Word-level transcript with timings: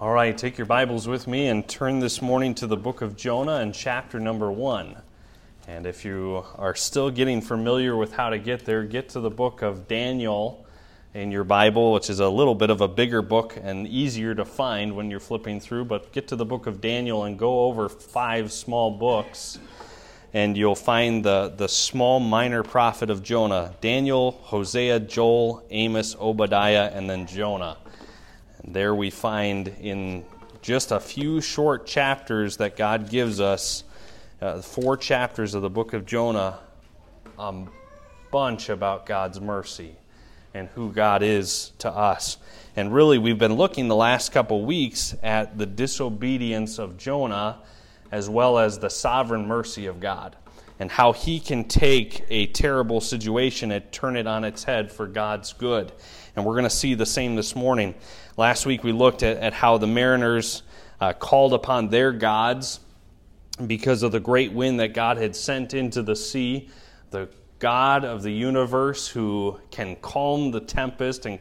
All 0.00 0.12
right, 0.12 0.36
take 0.36 0.56
your 0.56 0.66
Bibles 0.66 1.06
with 1.06 1.26
me 1.26 1.48
and 1.48 1.68
turn 1.68 1.98
this 1.98 2.22
morning 2.22 2.54
to 2.54 2.66
the 2.66 2.78
book 2.78 3.02
of 3.02 3.18
Jonah 3.18 3.56
and 3.56 3.74
chapter 3.74 4.18
number 4.18 4.50
one. 4.50 4.96
And 5.68 5.84
if 5.84 6.06
you 6.06 6.42
are 6.54 6.74
still 6.74 7.10
getting 7.10 7.42
familiar 7.42 7.94
with 7.94 8.14
how 8.14 8.30
to 8.30 8.38
get 8.38 8.64
there, 8.64 8.82
get 8.84 9.10
to 9.10 9.20
the 9.20 9.28
book 9.28 9.60
of 9.60 9.88
Daniel 9.88 10.64
in 11.12 11.30
your 11.30 11.44
Bible, 11.44 11.92
which 11.92 12.08
is 12.08 12.18
a 12.18 12.30
little 12.30 12.54
bit 12.54 12.70
of 12.70 12.80
a 12.80 12.88
bigger 12.88 13.20
book 13.20 13.58
and 13.62 13.86
easier 13.86 14.34
to 14.34 14.46
find 14.46 14.96
when 14.96 15.10
you're 15.10 15.20
flipping 15.20 15.60
through. 15.60 15.84
But 15.84 16.12
get 16.12 16.28
to 16.28 16.36
the 16.36 16.46
book 16.46 16.66
of 16.66 16.80
Daniel 16.80 17.24
and 17.24 17.38
go 17.38 17.64
over 17.64 17.90
five 17.90 18.52
small 18.52 18.90
books, 18.90 19.58
and 20.32 20.56
you'll 20.56 20.74
find 20.74 21.22
the, 21.22 21.52
the 21.54 21.68
small 21.68 22.20
minor 22.20 22.62
prophet 22.62 23.10
of 23.10 23.22
Jonah 23.22 23.74
Daniel, 23.82 24.30
Hosea, 24.44 25.00
Joel, 25.00 25.62
Amos, 25.68 26.16
Obadiah, 26.18 26.90
and 26.94 27.10
then 27.10 27.26
Jonah. 27.26 27.76
And 28.62 28.74
there 28.74 28.94
we 28.94 29.10
find 29.10 29.68
in 29.80 30.24
just 30.62 30.92
a 30.92 31.00
few 31.00 31.40
short 31.40 31.86
chapters 31.86 32.58
that 32.58 32.76
God 32.76 33.08
gives 33.08 33.40
us, 33.40 33.84
uh, 34.40 34.60
four 34.60 34.96
chapters 34.96 35.54
of 35.54 35.62
the 35.62 35.70
book 35.70 35.92
of 35.92 36.04
Jonah, 36.06 36.58
a 37.38 37.54
bunch 38.30 38.68
about 38.68 39.06
God's 39.06 39.40
mercy 39.40 39.96
and 40.52 40.68
who 40.74 40.92
God 40.92 41.22
is 41.22 41.72
to 41.78 41.90
us. 41.90 42.36
And 42.76 42.92
really, 42.92 43.18
we've 43.18 43.38
been 43.38 43.54
looking 43.54 43.88
the 43.88 43.96
last 43.96 44.32
couple 44.32 44.64
weeks 44.64 45.14
at 45.22 45.56
the 45.56 45.66
disobedience 45.66 46.78
of 46.78 46.98
Jonah 46.98 47.58
as 48.12 48.28
well 48.28 48.58
as 48.58 48.78
the 48.78 48.90
sovereign 48.90 49.46
mercy 49.46 49.86
of 49.86 50.00
God 50.00 50.36
and 50.80 50.90
how 50.90 51.12
he 51.12 51.38
can 51.38 51.62
take 51.64 52.24
a 52.30 52.46
terrible 52.46 53.00
situation 53.00 53.70
and 53.70 53.92
turn 53.92 54.16
it 54.16 54.26
on 54.26 54.44
its 54.44 54.64
head 54.64 54.90
for 54.90 55.06
God's 55.06 55.52
good. 55.52 55.92
And 56.34 56.44
we're 56.44 56.54
going 56.54 56.64
to 56.64 56.70
see 56.70 56.94
the 56.94 57.06
same 57.06 57.36
this 57.36 57.54
morning. 57.54 57.94
Last 58.38 58.64
week 58.64 58.82
we 58.82 58.90
looked 58.90 59.22
at, 59.22 59.36
at 59.36 59.52
how 59.52 59.76
the 59.76 59.86
mariners 59.86 60.62
uh, 60.98 61.12
called 61.12 61.52
upon 61.52 61.90
their 61.90 62.12
gods 62.12 62.80
because 63.66 64.02
of 64.02 64.10
the 64.10 64.20
great 64.20 64.52
wind 64.52 64.80
that 64.80 64.94
God 64.94 65.18
had 65.18 65.36
sent 65.36 65.74
into 65.74 66.02
the 66.02 66.16
sea, 66.16 66.70
the 67.10 67.28
God 67.58 68.06
of 68.06 68.22
the 68.22 68.32
universe 68.32 69.06
who 69.06 69.60
can 69.70 69.96
calm 69.96 70.50
the 70.50 70.60
tempest 70.60 71.26
and, 71.26 71.38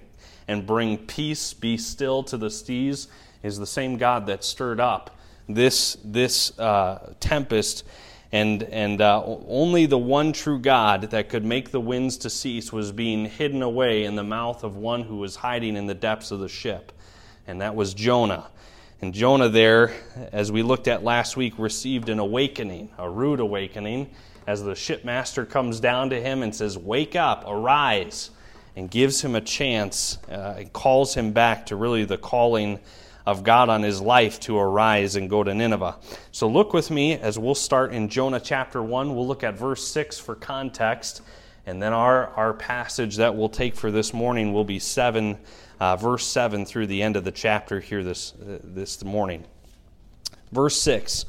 and 0.50 0.68
bring 0.68 0.98
peace, 0.98 1.54
be 1.54 1.78
still 1.78 2.24
to 2.24 2.36
the 2.36 2.52
seas, 2.52 3.08
is 3.42 3.58
the 3.58 3.66
same 3.66 3.96
God 3.96 4.26
that 4.26 4.44
stirred 4.44 4.82
up 4.82 5.16
this, 5.50 5.98
this 6.04 6.58
uh, 6.60 7.14
tempest 7.20 7.84
and, 8.32 8.64
and 8.64 9.02
uh, 9.02 9.24
only 9.26 9.86
the 9.86 9.98
one 9.98 10.34
true 10.34 10.60
God 10.60 11.02
that 11.12 11.30
could 11.30 11.44
make 11.44 11.72
the 11.72 11.82
winds 11.82 12.18
to 12.18 12.30
cease 12.30 12.72
was 12.72 12.92
being 12.92 13.26
hidden 13.26 13.62
away 13.62 14.04
in 14.04 14.16
the 14.16 14.24
mouth 14.24 14.64
of 14.64 14.76
one 14.76 15.04
who 15.04 15.18
was 15.18 15.38
hiding 15.38 15.76
in 15.76 15.88
the 15.88 15.96
depths 15.96 16.32
of 16.32 16.40
the 16.40 16.50
ship, 16.50 16.92
and 17.48 17.62
that 17.62 17.76
was 17.76 17.94
Jonah. 17.94 18.48
And 19.02 19.14
Jonah, 19.14 19.50
there, 19.50 19.94
as 20.32 20.52
we 20.52 20.62
looked 20.62 20.88
at 20.88 21.04
last 21.04 21.38
week, 21.38 21.54
received 21.58 22.10
an 22.10 22.20
awakening, 22.20 22.90
a 22.98 23.10
rude 23.10 23.40
awakening, 23.40 24.10
as 24.46 24.62
the 24.62 24.76
shipmaster 24.76 25.50
comes 25.50 25.80
down 25.80 26.10
to 26.10 26.22
him 26.22 26.44
and 26.44 26.54
says, 26.54 26.78
Wake 26.78 27.16
up, 27.16 27.46
arise, 27.48 28.32
and 28.76 28.92
gives 28.92 29.22
him 29.22 29.36
a 29.36 29.42
chance 29.42 30.18
uh, 30.30 30.56
and 30.58 30.74
calls 30.74 31.14
him 31.16 31.32
back 31.32 31.68
to 31.68 31.76
really 31.76 32.04
the 32.04 32.18
calling 32.18 32.80
of 33.26 33.44
God 33.44 33.70
on 33.70 33.84
his 33.84 34.02
life 34.02 34.40
to 34.42 34.58
arise 34.58 35.16
and 35.16 35.30
go 35.30 35.44
to 35.44 35.54
Nineveh. 35.54 35.98
So 36.32 36.48
look 36.48 36.74
with 36.74 36.90
me 36.90 37.14
as 37.14 37.38
we'll 37.38 37.56
start 37.56 37.94
in 37.94 38.10
Jonah 38.10 38.40
chapter 38.40 38.82
1. 38.82 39.16
We'll 39.16 39.28
look 39.28 39.44
at 39.44 39.58
verse 39.58 39.88
6 39.88 40.20
for 40.20 40.36
context. 40.36 41.22
And 41.66 41.82
then 41.82 41.94
our, 41.94 42.28
our 42.30 42.54
passage 42.54 43.18
that 43.18 43.36
we'll 43.36 43.50
take 43.50 43.76
for 43.76 43.92
this 43.92 44.14
morning 44.14 44.54
will 44.54 44.64
be 44.64 44.80
7, 44.80 45.38
uh, 45.80 45.96
verse 45.98 46.26
7 46.26 46.66
through 46.66 46.88
the 46.88 47.04
end 47.04 47.16
of 47.16 47.24
the 47.24 47.32
chapter 47.32 47.80
here 47.80 48.04
this, 48.04 48.34
uh, 48.34 48.60
this 48.64 49.04
morning. 49.04 49.46
Verse 50.52 50.82
6 50.82 51.26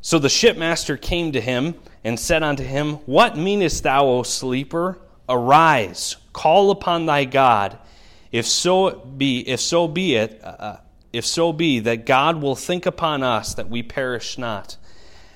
So 0.00 0.18
the 0.18 0.28
shipmaster 0.28 1.00
came 1.00 1.32
to 1.32 1.40
him 1.40 1.74
and 2.02 2.18
said 2.18 2.42
unto 2.42 2.64
him, 2.64 2.94
What 3.06 3.36
meanest 3.36 3.82
thou, 3.82 4.06
O 4.06 4.22
sleeper? 4.22 4.98
Arise, 5.28 6.16
call 6.32 6.70
upon 6.70 7.06
thy 7.06 7.24
God. 7.24 7.78
If 8.32 8.46
so 8.46 8.90
be, 8.90 9.48
if 9.48 9.60
so 9.60 9.86
be 9.86 10.16
it, 10.16 10.40
uh, 10.42 10.46
uh 10.46 10.76
if 11.14 11.24
so 11.24 11.52
be 11.52 11.78
that 11.80 12.06
God 12.06 12.42
will 12.42 12.56
think 12.56 12.86
upon 12.86 13.22
us 13.22 13.54
that 13.54 13.70
we 13.70 13.82
perish 13.82 14.36
not. 14.36 14.76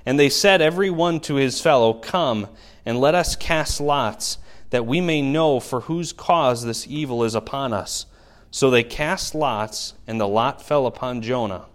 And 0.05 0.19
they 0.19 0.29
said, 0.29 0.61
every 0.61 0.91
one 0.91 1.21
to 1.21 1.37
his 1.37 1.61
fellow, 1.61 1.93
Come, 1.93 2.49
and 2.85 3.01
let 3.01 3.15
us 3.15 3.37
cast 3.37 3.81
lots, 3.81 4.39
that 4.71 4.87
we 4.87 5.01
may 5.01 5.23
know 5.23 5.61
for 5.61 5.83
whose 5.83 6.13
cause 6.13 6.65
this 6.65 6.87
evil 6.87 7.25
is 7.25 7.35
upon 7.35 7.73
us. 7.73 8.07
So 8.51 8.71
they 8.71 8.83
cast 8.83 9.35
lots, 9.35 9.95
and 10.07 10.21
the 10.21 10.29
lot 10.29 10.63
fell 10.63 10.87
upon 10.87 11.23
Jonah. 11.23 11.67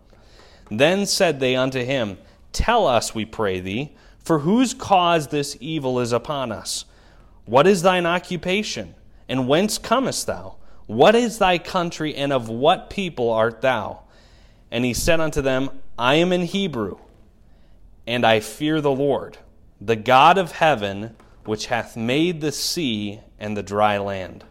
Then 0.69 1.06
said 1.06 1.40
they 1.40 1.56
unto 1.56 1.84
him, 1.84 2.18
Tell 2.52 2.88
us, 2.88 3.13
we 3.13 3.25
pray 3.25 3.59
thee, 3.59 3.94
for 4.19 4.40
whose 4.40 4.74
cause 4.74 5.28
this 5.28 5.58
evil 5.59 6.00
is 6.00 6.12
upon 6.12 6.52
us. 6.52 6.86
What 7.46 7.68
is 7.68 7.81
thine 7.81 8.06
occupation? 8.06 8.96
And 9.30 9.47
whence 9.47 9.78
comest 9.78 10.28
thou? 10.28 10.56
What 10.85 11.16
is 11.16 11.38
thy 11.38 11.57
country, 11.57 12.16
and 12.16 12.33
of 12.33 12.49
what 12.49 12.89
people 12.89 13.29
art 13.29 13.61
thou? 13.61 14.01
And 14.69 14.83
he 14.83 14.94
said 14.94 15.19
unto 15.19 15.41
them, 15.41 15.69
I 15.97 16.16
am 16.16 16.33
in 16.33 16.41
Hebrew, 16.41 16.97
and 18.05 18.25
I 18.25 18.39
fear 18.39 18.81
the 18.81 18.91
Lord, 18.91 19.38
the 19.79 19.95
God 19.95 20.38
of 20.38 20.53
heaven, 20.53 21.16
which 21.45 21.67
hath 21.67 21.95
made 21.95 22.41
the 22.41 22.51
sea 22.51 23.19
and 23.39 23.55
the 23.55 23.63
dry 23.63 23.97
land. 23.97 24.44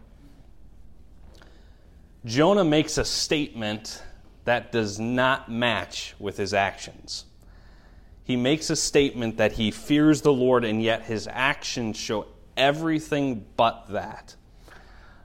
Jonah 2.24 2.64
makes 2.64 2.98
a 2.98 3.04
statement 3.04 4.02
that 4.44 4.72
does 4.72 4.98
not 4.98 5.50
match 5.50 6.14
with 6.18 6.36
his 6.36 6.54
actions. 6.54 7.24
He 8.24 8.36
makes 8.36 8.70
a 8.70 8.76
statement 8.76 9.36
that 9.38 9.52
he 9.52 9.70
fears 9.70 10.22
the 10.22 10.32
Lord, 10.32 10.64
and 10.64 10.82
yet 10.82 11.02
his 11.02 11.28
actions 11.30 11.96
show 11.96 12.26
everything 12.56 13.44
but 13.56 13.86
that 13.90 14.36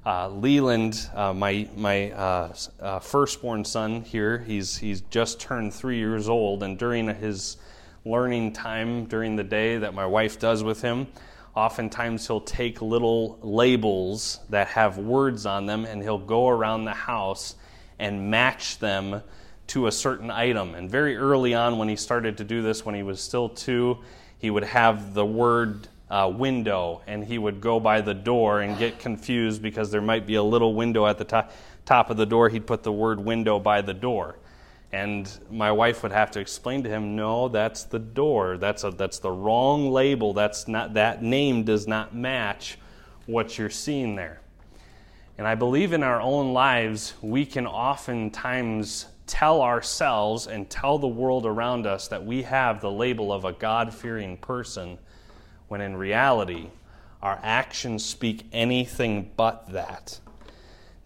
uh, 0.08 0.30
Leland, 0.30 1.10
uh, 1.16 1.34
my 1.34 1.68
my 1.76 2.12
uh, 2.12 2.54
uh, 2.80 2.98
firstborn 3.00 3.66
son 3.66 4.02
here, 4.04 4.38
he's 4.38 4.78
he's 4.78 5.02
just 5.02 5.38
turned 5.38 5.74
three 5.74 5.98
years 5.98 6.30
old, 6.30 6.64
and 6.64 6.78
during 6.80 7.14
his 7.14 7.58
learning 8.06 8.54
time 8.54 9.04
during 9.04 9.36
the 9.36 9.44
day 9.44 9.78
that 9.78 9.94
my 9.94 10.06
wife 10.06 10.40
does 10.40 10.64
with 10.64 10.82
him, 10.82 11.08
oftentimes 11.56 12.26
he'll 12.26 12.40
take 12.40 12.82
little 12.82 13.38
labels 13.42 14.40
that 14.50 14.70
have 14.70 14.98
words 14.98 15.46
on 15.46 15.66
them, 15.66 15.84
and 15.84 16.02
he'll 16.02 16.18
go 16.18 16.48
around 16.48 16.86
the 16.86 16.94
house 16.94 17.56
and 18.00 18.32
match 18.32 18.80
them 18.80 19.22
to 19.68 19.88
a 19.88 19.92
certain 19.92 20.32
item. 20.32 20.74
And 20.74 20.90
very 20.90 21.18
early 21.18 21.54
on, 21.54 21.78
when 21.78 21.90
he 21.90 21.98
started 21.98 22.38
to 22.38 22.46
do 22.46 22.62
this, 22.62 22.86
when 22.86 22.96
he 22.96 23.04
was 23.04 23.20
still 23.20 23.50
two, 23.50 23.98
he 24.40 24.52
would 24.52 24.64
have 24.64 25.14
the 25.14 25.26
word 25.26 25.90
uh, 26.10 26.32
window, 26.34 27.02
and 27.08 27.24
he 27.24 27.38
would 27.38 27.60
go 27.60 27.80
by 27.80 28.02
the 28.02 28.14
door 28.14 28.62
and 28.62 28.78
get 28.78 29.00
confused 29.00 29.62
because 29.62 29.92
there 29.92 30.02
might 30.02 30.26
be 30.26 30.36
a 30.36 30.44
little 30.44 30.74
window 30.74 31.06
at 31.06 31.18
the 31.18 31.26
top, 31.26 31.52
top 31.86 32.10
of 32.10 32.18
the 32.18 32.26
door. 32.26 32.50
He'd 32.50 32.66
put 32.66 32.84
the 32.84 32.92
word 32.92 33.20
window 33.20 33.60
by 33.60 33.82
the 33.82 33.94
door. 33.94 34.38
And 34.94 35.30
my 35.52 35.72
wife 35.72 36.02
would 36.04 36.14
have 36.14 36.32
to 36.32 36.40
explain 36.40 36.84
to 36.84 36.90
him, 36.90 37.16
no, 37.18 37.50
that's 37.50 37.84
the 37.84 38.00
door. 38.00 38.58
That's, 38.58 38.86
a, 38.86 38.92
that's 38.92 39.20
the 39.20 39.32
wrong 39.32 39.92
label. 39.92 40.34
That's 40.34 40.68
not, 40.68 40.94
that 40.94 41.22
name 41.22 41.64
does 41.64 41.88
not 41.88 42.16
match 42.16 42.78
what 43.26 43.58
you're 43.58 43.70
seeing 43.70 44.16
there. 44.16 44.40
And 45.38 45.46
I 45.46 45.56
believe 45.56 45.92
in 45.92 46.04
our 46.04 46.22
own 46.22 46.54
lives, 46.54 47.14
we 47.22 47.46
can 47.46 47.68
oftentimes 47.68 49.08
tell 49.28 49.62
ourselves 49.62 50.48
and 50.48 50.70
tell 50.70 50.98
the 50.98 51.08
world 51.08 51.46
around 51.46 51.86
us 51.86 52.08
that 52.08 52.26
we 52.26 52.44
have 52.44 52.80
the 52.80 52.90
label 52.90 53.34
of 53.34 53.44
a 53.44 53.52
God 53.52 53.94
fearing 53.94 54.38
person 54.38 54.98
when 55.68 55.82
in 55.82 55.96
reality, 55.96 56.68
our 57.22 57.40
actions 57.44 58.06
speak 58.06 58.46
anything 58.52 59.32
but 59.36 59.72
that. 59.72 60.20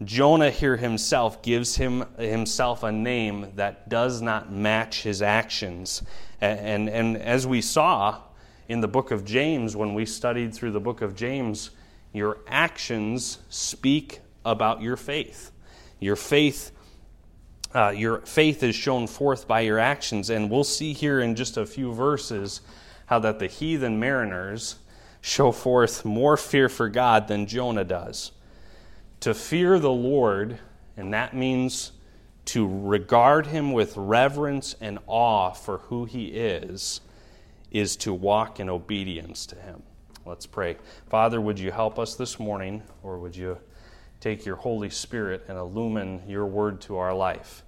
Jonah 0.03 0.49
here 0.49 0.77
himself 0.77 1.43
gives 1.43 1.75
him 1.75 2.05
himself 2.17 2.81
a 2.83 2.91
name 2.91 3.51
that 3.55 3.87
does 3.87 4.21
not 4.21 4.51
match 4.51 5.03
his 5.03 5.21
actions. 5.21 6.01
And, 6.39 6.59
and, 6.59 6.89
and, 6.89 7.17
as 7.17 7.45
we 7.45 7.61
saw 7.61 8.19
in 8.67 8.81
the 8.81 8.87
book 8.87 9.11
of 9.11 9.23
James, 9.25 9.75
when 9.75 9.93
we 9.93 10.05
studied 10.05 10.55
through 10.55 10.71
the 10.71 10.79
book 10.79 11.01
of 11.01 11.15
James, 11.15 11.69
your 12.13 12.39
actions 12.47 13.37
speak 13.49 14.21
about 14.43 14.81
your 14.81 14.97
faith. 14.97 15.51
Your 15.99 16.15
faith, 16.15 16.71
uh, 17.75 17.93
your 17.95 18.21
faith 18.21 18.63
is 18.63 18.75
shown 18.75 19.05
forth 19.05 19.47
by 19.47 19.61
your 19.61 19.77
actions. 19.77 20.31
And 20.31 20.49
we'll 20.49 20.63
see 20.63 20.93
here 20.93 21.19
in 21.19 21.35
just 21.35 21.57
a 21.57 21.65
few 21.65 21.93
verses 21.93 22.61
how 23.11 23.19
that 23.19 23.39
the 23.39 23.47
heathen 23.47 23.99
mariners 23.99 24.77
show 25.19 25.51
forth 25.51 26.05
more 26.05 26.37
fear 26.37 26.69
for 26.69 26.87
God 26.87 27.27
than 27.27 27.45
Jonah 27.45 27.83
does. 27.83 28.31
To 29.19 29.33
fear 29.33 29.79
the 29.79 29.91
Lord, 29.91 30.59
and 30.95 31.13
that 31.13 31.35
means 31.35 31.91
to 32.45 32.65
regard 32.65 33.47
him 33.47 33.73
with 33.73 33.97
reverence 33.97 34.77
and 34.79 34.97
awe 35.07 35.51
for 35.51 35.79
who 35.79 36.05
he 36.05 36.27
is, 36.27 37.01
is 37.69 37.97
to 37.97 38.13
walk 38.13 38.61
in 38.61 38.69
obedience 38.69 39.45
to 39.47 39.57
him. 39.57 39.83
Let's 40.25 40.45
pray. 40.45 40.77
Father, 41.09 41.41
would 41.41 41.59
you 41.59 41.69
help 41.69 41.99
us 41.99 42.15
this 42.15 42.39
morning, 42.39 42.81
or 43.03 43.19
would 43.19 43.35
you 43.35 43.57
take 44.21 44.45
your 44.45 44.55
Holy 44.55 44.89
Spirit 44.89 45.43
and 45.49 45.57
illumine 45.57 46.21
your 46.29 46.45
word 46.45 46.79
to 46.83 46.95
our 46.95 47.13
life? 47.13 47.63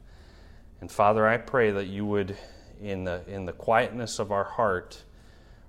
And 0.80 0.89
Father, 0.89 1.28
I 1.28 1.36
pray 1.36 1.72
that 1.72 1.88
you 1.88 2.06
would, 2.06 2.38
in 2.81 3.04
the, 3.04 3.24
in 3.28 3.44
the 3.44 3.51
quietness 3.51 4.19
of 4.19 4.31
our 4.31 4.46
heart, 4.46 5.04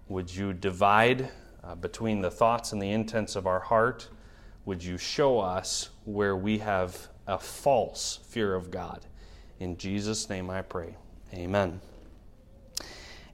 would 0.09 0.35
you 0.35 0.53
divide 0.53 1.31
uh, 1.62 1.75
between 1.75 2.21
the 2.21 2.31
thoughts 2.31 2.73
and 2.73 2.81
the 2.81 2.91
intents 2.91 3.37
of 3.37 3.47
our 3.47 3.61
heart? 3.61 4.09
Would 4.65 4.83
you 4.83 4.99
show 4.99 5.41
us 5.41 5.91
where 6.05 6.37
we 6.37 6.59
have 6.59 7.09
a 7.27 7.39
false 7.39 8.21
fear 8.29 8.55
of 8.55 8.71
God? 8.71 9.06
In 9.61 9.77
Jesus' 9.77 10.29
name 10.29 10.51
I 10.51 10.62
pray. 10.62 10.97
Amen. 11.33 11.81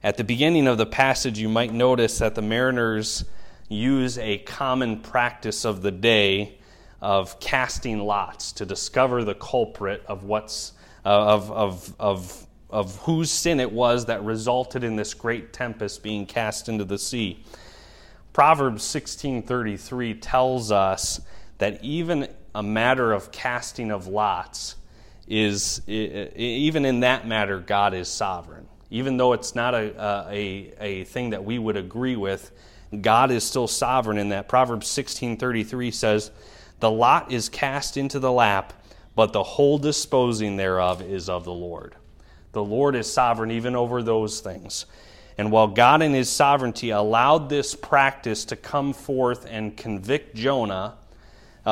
At 0.03 0.17
the 0.17 0.23
beginning 0.23 0.67
of 0.67 0.77
the 0.77 0.85
passage, 0.85 1.37
you 1.37 1.49
might 1.49 1.73
notice 1.73 2.19
that 2.19 2.35
the 2.35 2.41
mariners 2.41 3.25
use 3.69 4.17
a 4.17 4.39
common 4.39 4.99
practice 4.99 5.63
of 5.63 5.81
the 5.81 5.91
day 5.91 6.57
of 7.01 7.39
casting 7.39 7.99
lots 7.99 8.51
to 8.53 8.65
discover 8.65 9.23
the 9.23 9.35
culprit 9.35 10.03
of 10.07 10.23
what's 10.23 10.73
uh, 11.03 11.09
of, 11.09 11.51
of, 11.51 11.95
of, 11.99 12.47
of 12.71 12.95
whose 13.01 13.29
sin 13.29 13.59
it 13.59 13.71
was 13.71 14.05
that 14.05 14.23
resulted 14.23 14.83
in 14.83 14.95
this 14.95 15.13
great 15.13 15.51
tempest 15.51 16.01
being 16.01 16.25
cast 16.25 16.69
into 16.69 16.85
the 16.85 16.97
sea. 16.97 17.43
Proverbs 18.33 18.83
16:33 18.83 20.13
tells 20.21 20.71
us 20.71 21.19
that 21.57 21.83
even 21.83 22.27
a 22.55 22.63
matter 22.63 23.11
of 23.11 23.31
casting 23.31 23.91
of 23.91 24.07
lots 24.07 24.75
is 25.27 25.81
even 25.87 26.85
in 26.85 27.01
that 27.01 27.27
matter 27.27 27.59
God 27.59 27.93
is 27.93 28.07
sovereign. 28.07 28.67
Even 28.89 29.17
though 29.17 29.33
it's 29.33 29.55
not 29.55 29.73
a, 29.73 30.27
a, 30.29 30.73
a 30.79 31.03
thing 31.05 31.29
that 31.29 31.45
we 31.45 31.57
would 31.57 31.77
agree 31.77 32.17
with, 32.17 32.51
God 32.99 33.31
is 33.31 33.45
still 33.45 33.67
sovereign 33.67 34.17
in 34.17 34.29
that. 34.29 34.49
Proverbs 34.49 34.87
16:33 34.87 35.91
says, 35.91 36.31
"The 36.79 36.91
lot 36.91 37.31
is 37.31 37.47
cast 37.47 37.95
into 37.95 38.19
the 38.19 38.31
lap, 38.31 38.73
but 39.15 39.33
the 39.33 39.43
whole 39.43 39.77
disposing 39.77 40.57
thereof 40.57 41.01
is 41.01 41.29
of 41.29 41.43
the 41.45 41.53
Lord." 41.53 41.95
The 42.51 42.63
Lord 42.63 42.95
is 42.95 43.11
sovereign 43.11 43.51
even 43.51 43.75
over 43.75 44.03
those 44.03 44.39
things. 44.39 44.85
And 45.37 45.51
while 45.51 45.67
God 45.67 46.01
in 46.01 46.13
his 46.13 46.29
sovereignty 46.29 46.89
allowed 46.89 47.49
this 47.49 47.73
practice 47.73 48.45
to 48.45 48.55
come 48.55 48.93
forth 48.93 49.45
and 49.49 49.75
convict 49.75 50.35
Jonah 50.35 50.95
uh, 51.65 51.69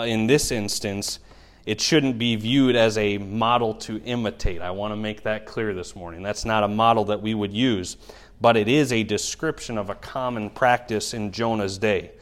uh, 0.00 0.04
in 0.04 0.26
this 0.26 0.50
instance, 0.50 1.18
it 1.64 1.80
shouldn't 1.80 2.18
be 2.18 2.36
viewed 2.36 2.76
as 2.76 2.96
a 2.98 3.18
model 3.18 3.74
to 3.74 4.00
imitate. 4.02 4.60
I 4.60 4.70
want 4.70 4.92
to 4.92 4.96
make 4.96 5.22
that 5.22 5.46
clear 5.46 5.74
this 5.74 5.96
morning. 5.96 6.22
That's 6.22 6.44
not 6.44 6.64
a 6.64 6.68
model 6.68 7.04
that 7.06 7.22
we 7.22 7.34
would 7.34 7.52
use 7.52 7.96
but 8.40 8.56
it 8.56 8.68
is 8.68 8.92
a 8.92 9.02
description 9.02 9.78
of 9.78 9.90
a 9.90 9.94
common 9.94 10.50
practice 10.50 11.14
in 11.14 11.32
Jonah's 11.32 11.78
day. 11.78 12.12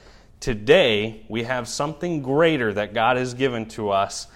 Today, 0.40 1.24
we 1.28 1.44
have 1.44 1.68
something 1.68 2.22
greater 2.22 2.72
that 2.72 2.94
God 2.94 3.16
has 3.16 3.34
given 3.34 3.66
to 3.70 3.90
us 3.90 4.28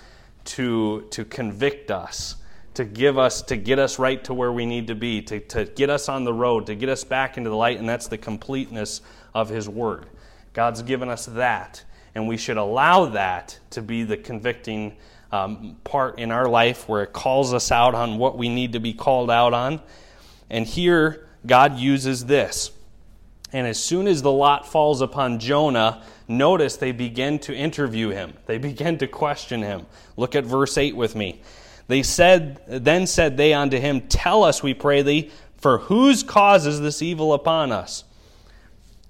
to, 0.44 1.06
to 1.10 1.24
convict 1.24 1.90
us, 1.90 2.36
to 2.80 2.86
give 2.86 3.18
us, 3.18 3.42
to 3.42 3.58
get 3.58 3.78
us 3.78 3.98
right 3.98 4.24
to 4.24 4.32
where 4.32 4.50
we 4.50 4.64
need 4.64 4.86
to 4.86 4.94
be, 4.94 5.20
to, 5.20 5.38
to 5.38 5.66
get 5.66 5.90
us 5.90 6.08
on 6.08 6.24
the 6.24 6.32
road, 6.32 6.64
to 6.64 6.74
get 6.74 6.88
us 6.88 7.04
back 7.04 7.36
into 7.36 7.50
the 7.50 7.56
light, 7.56 7.78
and 7.78 7.86
that's 7.86 8.08
the 8.08 8.16
completeness 8.16 9.02
of 9.34 9.50
His 9.50 9.68
Word. 9.68 10.06
God's 10.54 10.80
given 10.80 11.10
us 11.10 11.26
that, 11.26 11.84
and 12.14 12.26
we 12.26 12.38
should 12.38 12.56
allow 12.56 13.04
that 13.04 13.58
to 13.70 13.82
be 13.82 14.02
the 14.02 14.16
convicting 14.16 14.96
um, 15.30 15.76
part 15.84 16.18
in 16.18 16.32
our 16.32 16.48
life 16.48 16.88
where 16.88 17.02
it 17.02 17.12
calls 17.12 17.52
us 17.52 17.70
out 17.70 17.94
on 17.94 18.16
what 18.16 18.38
we 18.38 18.48
need 18.48 18.72
to 18.72 18.80
be 18.80 18.94
called 18.94 19.30
out 19.30 19.52
on. 19.52 19.82
And 20.48 20.66
here, 20.66 21.28
God 21.44 21.78
uses 21.78 22.24
this. 22.24 22.72
And 23.52 23.66
as 23.66 23.78
soon 23.78 24.06
as 24.06 24.22
the 24.22 24.32
lot 24.32 24.66
falls 24.66 25.02
upon 25.02 25.38
Jonah, 25.38 26.02
notice 26.28 26.78
they 26.78 26.92
begin 26.92 27.40
to 27.40 27.54
interview 27.54 28.08
him. 28.08 28.32
They 28.46 28.56
begin 28.56 28.96
to 28.98 29.06
question 29.06 29.60
him. 29.60 29.84
Look 30.16 30.34
at 30.34 30.44
verse 30.44 30.78
8 30.78 30.96
with 30.96 31.14
me. 31.14 31.42
They 31.90 32.04
said, 32.04 32.60
Then 32.68 33.08
said 33.08 33.36
they 33.36 33.52
unto 33.52 33.76
him, 33.76 34.02
Tell 34.02 34.44
us, 34.44 34.62
we 34.62 34.74
pray 34.74 35.02
thee, 35.02 35.32
for 35.56 35.78
whose 35.78 36.22
cause 36.22 36.64
is 36.64 36.80
this 36.80 37.02
evil 37.02 37.34
upon 37.34 37.72
us? 37.72 38.04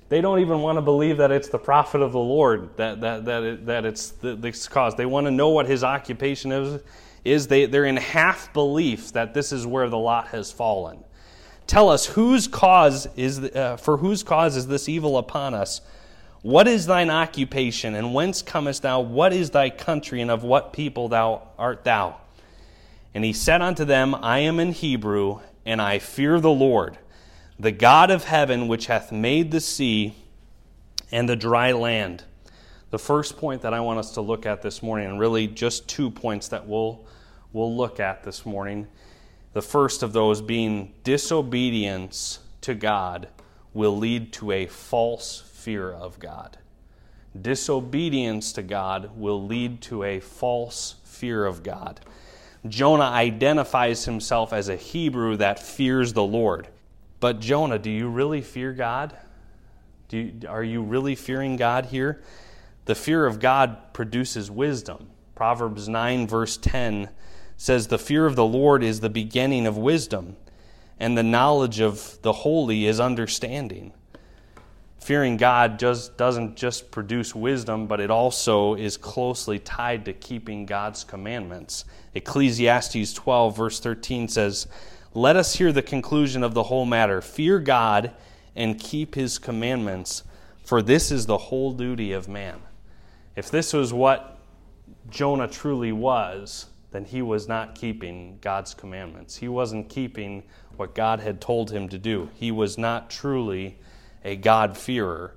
They 0.08 0.22
don't 0.22 0.38
even 0.38 0.62
want 0.62 0.78
to 0.78 0.82
believe 0.82 1.18
that 1.18 1.30
it's 1.30 1.50
the 1.50 1.58
prophet 1.58 2.00
of 2.00 2.12
the 2.12 2.18
Lord 2.18 2.74
that, 2.78 3.02
that, 3.02 3.26
that, 3.26 3.42
it, 3.42 3.66
that 3.66 3.84
it's 3.84 4.12
this 4.22 4.66
cause. 4.66 4.94
They 4.96 5.04
want 5.04 5.26
to 5.26 5.30
know 5.30 5.50
what 5.50 5.66
his 5.66 5.84
occupation 5.84 6.52
is. 6.52 6.82
is 7.22 7.48
they, 7.48 7.66
they're 7.66 7.84
in 7.84 7.98
half 7.98 8.50
belief 8.54 9.12
that 9.12 9.34
this 9.34 9.52
is 9.52 9.66
where 9.66 9.90
the 9.90 9.98
lot 9.98 10.28
has 10.28 10.50
fallen. 10.50 11.04
Tell 11.66 11.90
us 11.90 12.06
whose 12.06 12.48
cause 12.48 13.06
is 13.14 13.40
uh, 13.40 13.76
for 13.76 13.98
whose 13.98 14.22
cause 14.22 14.56
is 14.56 14.66
this 14.66 14.88
evil 14.88 15.18
upon 15.18 15.52
us? 15.52 15.82
What 16.40 16.66
is 16.66 16.86
thine 16.86 17.10
occupation, 17.10 17.94
and 17.94 18.14
whence 18.14 18.40
comest 18.40 18.80
thou? 18.82 19.00
What 19.00 19.34
is 19.34 19.50
thy 19.50 19.68
country, 19.68 20.22
and 20.22 20.30
of 20.30 20.44
what 20.44 20.72
people 20.72 21.10
thou 21.10 21.46
art 21.58 21.84
thou? 21.84 22.16
And 23.14 23.24
he 23.24 23.32
said 23.32 23.60
unto 23.62 23.84
them, 23.84 24.14
I 24.14 24.38
am 24.40 24.60
in 24.60 24.72
Hebrew, 24.72 25.40
and 25.66 25.82
I 25.82 25.98
fear 25.98 26.40
the 26.40 26.50
Lord, 26.50 26.98
the 27.58 27.72
God 27.72 28.10
of 28.10 28.24
heaven, 28.24 28.68
which 28.68 28.86
hath 28.86 29.10
made 29.10 29.50
the 29.50 29.60
sea 29.60 30.14
and 31.10 31.28
the 31.28 31.36
dry 31.36 31.72
land. 31.72 32.24
The 32.90 32.98
first 32.98 33.36
point 33.36 33.62
that 33.62 33.74
I 33.74 33.80
want 33.80 33.98
us 33.98 34.12
to 34.12 34.20
look 34.20 34.46
at 34.46 34.62
this 34.62 34.82
morning, 34.82 35.10
and 35.10 35.20
really 35.20 35.46
just 35.46 35.88
two 35.88 36.10
points 36.10 36.48
that 36.48 36.66
we'll, 36.66 37.04
we'll 37.52 37.76
look 37.76 38.00
at 38.00 38.24
this 38.24 38.46
morning, 38.46 38.86
the 39.52 39.62
first 39.62 40.02
of 40.02 40.12
those 40.12 40.40
being 40.40 40.92
disobedience 41.02 42.38
to 42.60 42.74
God 42.74 43.28
will 43.74 43.96
lead 43.96 44.32
to 44.34 44.52
a 44.52 44.66
false 44.66 45.42
fear 45.52 45.92
of 45.92 46.18
God. 46.18 46.58
Disobedience 47.40 48.52
to 48.52 48.62
God 48.62 49.16
will 49.16 49.44
lead 49.44 49.80
to 49.82 50.02
a 50.02 50.20
false 50.20 50.96
fear 51.04 51.44
of 51.44 51.62
God. 51.62 52.00
Jonah 52.68 53.04
identifies 53.04 54.04
himself 54.04 54.52
as 54.52 54.68
a 54.68 54.76
Hebrew 54.76 55.36
that 55.36 55.58
fears 55.58 56.12
the 56.12 56.22
Lord. 56.22 56.68
But 57.18 57.40
Jonah, 57.40 57.78
do 57.78 57.90
you 57.90 58.08
really 58.08 58.42
fear 58.42 58.72
God? 58.72 59.16
You, 60.10 60.40
are 60.48 60.64
you 60.64 60.82
really 60.82 61.14
fearing 61.14 61.56
God 61.56 61.86
here? 61.86 62.22
The 62.86 62.94
fear 62.94 63.26
of 63.26 63.38
God 63.38 63.92
produces 63.92 64.50
wisdom. 64.50 65.08
Proverbs 65.34 65.88
9, 65.88 66.26
verse 66.26 66.56
10 66.56 67.08
says, 67.56 67.86
The 67.86 67.98
fear 67.98 68.26
of 68.26 68.36
the 68.36 68.44
Lord 68.44 68.82
is 68.82 69.00
the 69.00 69.10
beginning 69.10 69.66
of 69.66 69.78
wisdom, 69.78 70.36
and 70.98 71.16
the 71.16 71.22
knowledge 71.22 71.80
of 71.80 72.18
the 72.22 72.32
holy 72.32 72.86
is 72.86 72.98
understanding. 72.98 73.92
Fearing 75.00 75.38
God 75.38 75.78
just 75.78 76.18
doesn't 76.18 76.56
just 76.56 76.90
produce 76.90 77.34
wisdom, 77.34 77.86
but 77.86 78.00
it 78.00 78.10
also 78.10 78.74
is 78.74 78.98
closely 78.98 79.58
tied 79.58 80.04
to 80.04 80.12
keeping 80.12 80.66
God's 80.66 81.04
commandments. 81.04 81.86
Ecclesiastes 82.14 83.14
12, 83.14 83.56
verse 83.56 83.80
13 83.80 84.28
says, 84.28 84.66
Let 85.14 85.36
us 85.36 85.54
hear 85.56 85.72
the 85.72 85.82
conclusion 85.82 86.42
of 86.42 86.52
the 86.52 86.64
whole 86.64 86.84
matter. 86.84 87.22
Fear 87.22 87.60
God 87.60 88.12
and 88.54 88.78
keep 88.78 89.14
his 89.14 89.38
commandments, 89.38 90.22
for 90.64 90.82
this 90.82 91.10
is 91.10 91.24
the 91.24 91.38
whole 91.38 91.72
duty 91.72 92.12
of 92.12 92.28
man. 92.28 92.60
If 93.36 93.50
this 93.50 93.72
was 93.72 93.94
what 93.94 94.38
Jonah 95.08 95.48
truly 95.48 95.92
was, 95.92 96.66
then 96.90 97.06
he 97.06 97.22
was 97.22 97.48
not 97.48 97.74
keeping 97.74 98.36
God's 98.42 98.74
commandments. 98.74 99.36
He 99.36 99.48
wasn't 99.48 99.88
keeping 99.88 100.42
what 100.76 100.94
God 100.94 101.20
had 101.20 101.40
told 101.40 101.70
him 101.70 101.88
to 101.88 101.96
do. 101.96 102.28
He 102.34 102.50
was 102.50 102.76
not 102.76 103.08
truly 103.08 103.78
a 104.24 104.36
God-fearer. 104.36 105.34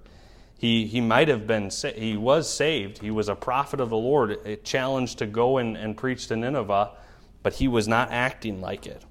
He, 0.58 0.86
he 0.88 1.02
might 1.02 1.28
have 1.28 1.46
been, 1.46 1.70
he 1.96 2.16
was 2.16 2.52
saved. 2.52 3.00
He 3.00 3.12
was 3.12 3.30
a 3.30 3.36
prophet 3.36 3.80
of 3.80 3.90
the 3.90 3.98
Lord, 3.98 4.38
eh, 4.46 4.56
challenged 4.63 5.18
to 5.20 5.25
go 5.25 5.58
and, 5.58 5.75
and 5.75 5.98
preach 5.98 6.28
to 6.28 6.36
Nineveh, 6.36 6.92
but 7.42 7.54
he 7.54 7.68
was 7.68 7.88
not 7.88 8.12
acting 8.12 8.62
like 8.62 8.88
it. 8.88 9.04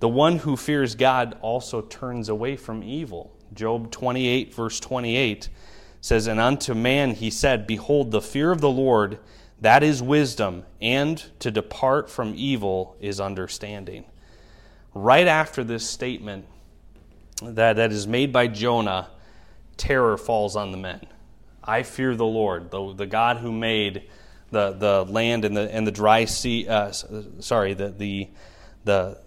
The 0.00 0.08
one 0.08 0.38
who 0.38 0.56
fears 0.56 0.94
God 0.94 1.36
also 1.42 1.82
turns 1.82 2.28
away 2.28 2.56
from 2.56 2.82
evil. 2.82 3.36
Job 3.54 3.90
28, 3.90 4.54
verse 4.54 4.80
28 4.80 5.48
says, 6.00 6.26
And 6.26 6.40
unto 6.40 6.74
man 6.74 7.14
he 7.14 7.30
said, 7.30 7.66
Behold, 7.66 8.10
the 8.10 8.22
fear 8.22 8.50
of 8.50 8.60
the 8.60 8.70
Lord 8.70 9.18
that 9.60 9.82
is 9.82 10.02
wisdom, 10.02 10.64
and 10.80 11.22
to 11.40 11.50
depart 11.50 12.08
from 12.08 12.32
evil 12.34 12.96
is 12.98 13.20
understanding. 13.20 14.04
Right 14.94 15.26
after 15.26 15.62
this 15.62 15.86
statement 15.86 16.46
that, 17.42 17.76
that 17.76 17.92
is 17.92 18.06
made 18.06 18.32
by 18.32 18.46
Jonah, 18.46 19.08
terror 19.76 20.16
falls 20.16 20.56
on 20.56 20.72
the 20.72 20.78
men. 20.78 21.00
I 21.62 21.82
fear 21.82 22.16
the 22.16 22.26
Lord, 22.26 22.70
the, 22.70 22.94
the 22.94 23.06
God 23.06 23.38
who 23.38 23.52
made 23.52 24.08
the, 24.50 24.72
the 24.72 25.04
land 25.04 25.44
and 25.44 25.56
the, 25.56 25.72
and 25.72 25.86
the 25.86 25.92
dry 25.92 26.24
sea, 26.24 26.66
uh, 26.68 26.90
sorry, 26.92 27.74
the, 27.74 27.88
the, 27.88 28.28
the, 28.84 29.18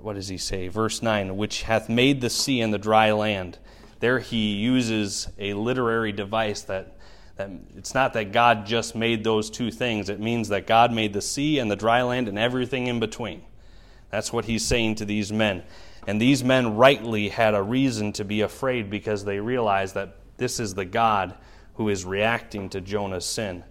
what 0.00 0.14
does 0.14 0.28
he 0.28 0.38
say? 0.38 0.68
Verse 0.68 1.02
9, 1.02 1.36
which 1.36 1.62
hath 1.62 1.88
made 1.88 2.20
the 2.20 2.30
sea 2.30 2.60
and 2.60 2.72
the 2.72 2.78
dry 2.78 3.12
land. 3.12 3.58
There 4.00 4.18
he 4.18 4.54
uses 4.54 5.28
a 5.38 5.54
literary 5.54 6.12
device 6.12 6.62
that 6.62 6.94
that 7.36 7.50
it's 7.76 7.94
not 7.94 8.12
that 8.12 8.32
God 8.32 8.66
just 8.66 8.94
made 8.94 9.24
those 9.24 9.50
two 9.50 9.70
things. 9.70 10.08
It 10.08 10.20
means 10.20 10.48
that 10.48 10.66
God 10.66 10.92
made 10.92 11.12
the 11.12 11.20
sea 11.20 11.58
and 11.58 11.70
the 11.70 11.76
dry 11.76 12.02
land 12.02 12.28
and 12.28 12.38
everything 12.38 12.86
in 12.86 13.00
between. 13.00 13.42
That's 14.10 14.32
what 14.32 14.44
he's 14.44 14.64
saying 14.64 14.96
to 14.96 15.04
these 15.04 15.32
men. 15.32 15.64
And 16.06 16.20
these 16.20 16.44
men 16.44 16.76
rightly 16.76 17.28
had 17.28 17.54
a 17.54 17.62
reason 17.62 18.12
to 18.14 18.24
be 18.24 18.42
afraid 18.42 18.90
because 18.90 19.24
they 19.24 19.40
realized 19.40 19.94
that 19.94 20.16
this 20.36 20.60
is 20.60 20.74
the 20.74 20.84
God 20.84 21.34
who 21.74 21.88
is 21.88 22.04
reacting 22.04 22.68
to 22.70 22.80
Jonah's 22.80 23.26
sin. 23.26 23.64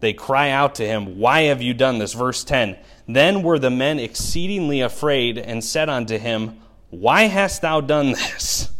they 0.00 0.12
cry 0.12 0.50
out 0.50 0.76
to 0.76 0.86
him, 0.86 1.18
Why 1.18 1.42
have 1.42 1.62
you 1.62 1.74
done 1.74 1.98
this? 1.98 2.12
Verse 2.12 2.44
10 2.44 2.76
Then 3.08 3.42
were 3.42 3.58
the 3.58 3.70
men 3.70 3.98
exceedingly 3.98 4.80
afraid 4.80 5.38
and 5.38 5.64
said 5.64 5.88
unto 5.88 6.18
him, 6.18 6.60
Why 6.90 7.22
hast 7.22 7.62
thou 7.62 7.80
done 7.80 8.12
this? 8.12 8.70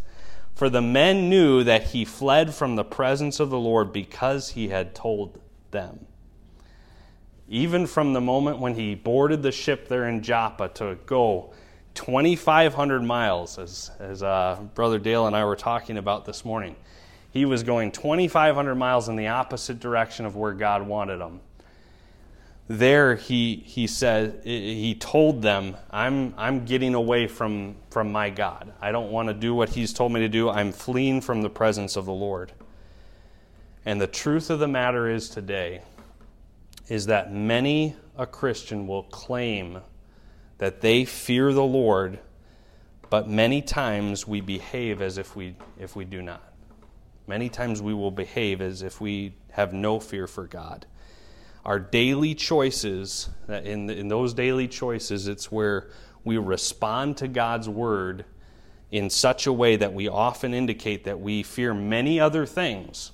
For 0.54 0.70
the 0.70 0.82
men 0.82 1.28
knew 1.28 1.64
that 1.64 1.84
he 1.84 2.06
fled 2.06 2.54
from 2.54 2.76
the 2.76 2.84
presence 2.84 3.40
of 3.40 3.50
the 3.50 3.58
Lord 3.58 3.92
because 3.92 4.50
he 4.50 4.68
had 4.68 4.94
told 4.94 5.38
them. 5.70 6.06
Even 7.48 7.86
from 7.86 8.14
the 8.14 8.22
moment 8.22 8.58
when 8.58 8.74
he 8.74 8.94
boarded 8.94 9.42
the 9.42 9.52
ship 9.52 9.88
there 9.88 10.08
in 10.08 10.22
Joppa 10.22 10.68
to 10.68 10.96
go 11.06 11.52
2,500 11.96 13.02
miles, 13.02 13.58
as, 13.58 13.90
as 13.98 14.22
uh, 14.22 14.60
Brother 14.74 14.98
Dale 14.98 15.26
and 15.26 15.34
I 15.34 15.44
were 15.44 15.56
talking 15.56 15.96
about 15.98 16.24
this 16.24 16.44
morning, 16.44 16.76
he 17.32 17.44
was 17.44 17.64
going 17.64 17.90
2,500 17.90 18.74
miles 18.76 19.08
in 19.08 19.16
the 19.16 19.28
opposite 19.28 19.80
direction 19.80 20.24
of 20.24 20.36
where 20.36 20.52
God 20.52 20.86
wanted 20.86 21.20
him. 21.20 21.40
There, 22.68 23.14
he, 23.14 23.56
he 23.56 23.86
said, 23.86 24.40
he 24.44 24.94
told 24.94 25.42
them, 25.42 25.76
I'm, 25.90 26.34
I'm 26.36 26.64
getting 26.64 26.94
away 26.94 27.28
from, 27.28 27.76
from 27.90 28.10
my 28.12 28.30
God. 28.30 28.72
I 28.80 28.92
don't 28.92 29.10
want 29.10 29.28
to 29.28 29.34
do 29.34 29.54
what 29.54 29.68
he's 29.68 29.92
told 29.92 30.12
me 30.12 30.20
to 30.20 30.28
do. 30.28 30.48
I'm 30.48 30.72
fleeing 30.72 31.20
from 31.20 31.42
the 31.42 31.50
presence 31.50 31.96
of 31.96 32.06
the 32.06 32.12
Lord. 32.12 32.52
And 33.84 34.00
the 34.00 34.08
truth 34.08 34.50
of 34.50 34.58
the 34.58 34.68
matter 34.68 35.08
is 35.08 35.28
today 35.28 35.82
is 36.88 37.06
that 37.06 37.32
many 37.32 37.94
a 38.16 38.26
Christian 38.26 38.86
will 38.86 39.04
claim 39.04 39.78
that 40.58 40.80
they 40.80 41.04
fear 41.04 41.52
the 41.52 41.64
Lord, 41.64 42.18
but 43.10 43.28
many 43.28 43.62
times 43.62 44.26
we 44.26 44.40
behave 44.40 45.02
as 45.02 45.18
if 45.18 45.36
we, 45.36 45.54
if 45.78 45.94
we 45.94 46.04
do 46.04 46.22
not. 46.22 46.42
Many 47.26 47.48
times 47.48 47.82
we 47.82 47.92
will 47.92 48.10
behave 48.10 48.60
as 48.60 48.82
if 48.82 49.00
we 49.00 49.34
have 49.50 49.72
no 49.72 50.00
fear 50.00 50.26
for 50.26 50.46
God. 50.46 50.86
Our 51.64 51.80
daily 51.80 52.34
choices, 52.34 53.28
in, 53.48 53.90
in 53.90 54.08
those 54.08 54.32
daily 54.32 54.68
choices, 54.68 55.26
it's 55.26 55.50
where 55.50 55.88
we 56.24 56.38
respond 56.38 57.16
to 57.18 57.28
God's 57.28 57.68
word 57.68 58.24
in 58.92 59.10
such 59.10 59.46
a 59.46 59.52
way 59.52 59.76
that 59.76 59.92
we 59.92 60.08
often 60.08 60.54
indicate 60.54 61.04
that 61.04 61.20
we 61.20 61.42
fear 61.42 61.74
many 61.74 62.20
other 62.20 62.46
things, 62.46 63.10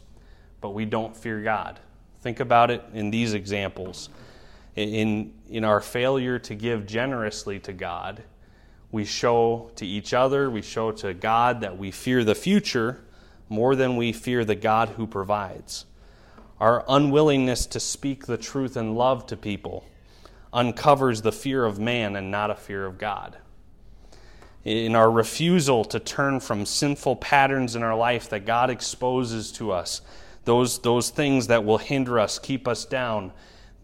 but 0.61 0.71
we 0.71 0.85
don't 0.85 1.17
fear 1.17 1.41
God. 1.41 1.81
Think 2.21 2.41
about 2.41 2.71
it 2.71 2.85
in 2.93 3.11
these 3.11 3.33
examples. 3.33 4.11
In, 4.75 5.35
in 5.51 5.65
our 5.65 5.81
failure 5.81 6.39
to 6.39 6.55
give 6.55 6.87
generously 6.87 7.59
to 7.61 7.73
God, 7.73 8.23
we 8.91 9.05
show 9.05 9.71
to 9.77 9.87
each 9.87 10.15
other, 10.15 10.51
we 10.51 10.63
show 10.63 10.93
to 10.93 11.13
God 11.13 11.61
that 11.61 11.77
we 11.77 11.91
fear 11.91 12.25
the 12.25 12.35
future 12.35 13.05
more 13.49 13.77
than 13.77 13.97
we 13.97 14.13
fear 14.13 14.45
the 14.45 14.55
God 14.55 14.91
who 14.91 15.07
provides. 15.07 15.85
Our 16.59 16.85
unwillingness 16.89 17.67
to 17.67 17.81
speak 17.81 18.27
the 18.27 18.39
truth 18.39 18.77
and 18.77 18.97
love 18.97 19.27
to 19.27 19.37
people 19.37 19.85
uncovers 20.53 21.23
the 21.23 21.33
fear 21.33 21.65
of 21.65 21.79
man 21.79 22.17
and 22.17 22.31
not 22.31 22.51
a 22.51 22.55
fear 22.55 22.87
of 22.87 22.99
God. 22.99 23.37
In 24.65 24.95
our 24.95 25.11
refusal 25.11 25.85
to 25.87 25.99
turn 25.99 26.39
from 26.39 26.67
sinful 26.67 27.17
patterns 27.17 27.75
in 27.75 27.83
our 27.83 27.97
life 27.97 28.29
that 28.29 28.47
God 28.47 28.71
exposes 28.71 29.51
to 29.53 29.73
us, 29.73 30.03
those, 30.45 30.79
those 30.81 31.11
things 31.11 31.49
that 31.49 31.65
will 31.65 31.79
hinder 31.79 32.19
us, 32.19 32.39
keep 32.39 32.69
us 32.69 32.85
down, 32.85 33.33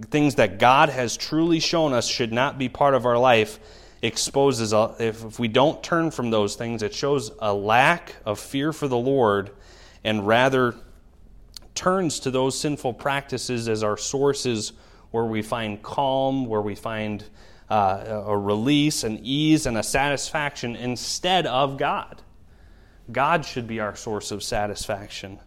things 0.07 0.37
that 0.37 0.59
God 0.59 0.89
has 0.89 1.17
truly 1.17 1.61
shown 1.61 1.93
us 1.93 2.07
should 2.07 2.33
not 2.33 2.59
be 2.59 2.69
part 2.69 2.95
of 2.95 3.05
our 3.05 3.19
life, 3.19 3.59
exposes, 4.03 4.73
a, 4.73 4.95
if, 4.99 5.25
if 5.25 5.39
we 5.39 5.49
don't 5.49 5.83
turn 5.83 6.11
from 6.11 6.31
those 6.31 6.55
things, 6.55 6.83
it 6.83 6.95
shows 6.95 7.33
a 7.41 7.53
lack 7.53 8.15
of 8.25 8.39
fear 8.39 8.73
for 8.73 8.87
the 8.87 8.97
Lord 8.97 9.51
and 10.05 10.27
rather 10.27 10.75
turns 11.75 12.21
to 12.21 12.31
those 12.31 12.59
sinful 12.59 12.95
practices 12.95 13.69
as 13.69 13.83
our 13.83 13.97
sources 13.97 14.73
where 15.11 15.25
we 15.25 15.43
find 15.43 15.83
calm, 15.83 16.47
where 16.47 16.63
we 16.63 16.75
find 16.75 17.25
uh, 17.71 18.23
a 18.27 18.37
release, 18.37 19.05
an 19.05 19.19
ease, 19.23 19.67
and 19.67 19.77
a 19.77 19.83
satisfaction 19.83 20.77
instead 20.77 21.47
of 21.47 21.77
God. 21.77 22.23
God 23.11 23.45
should 23.45 23.67
be 23.67 23.81
our 23.81 23.97
source 23.97 24.31
of 24.31 24.43
satisfaction. 24.43 25.39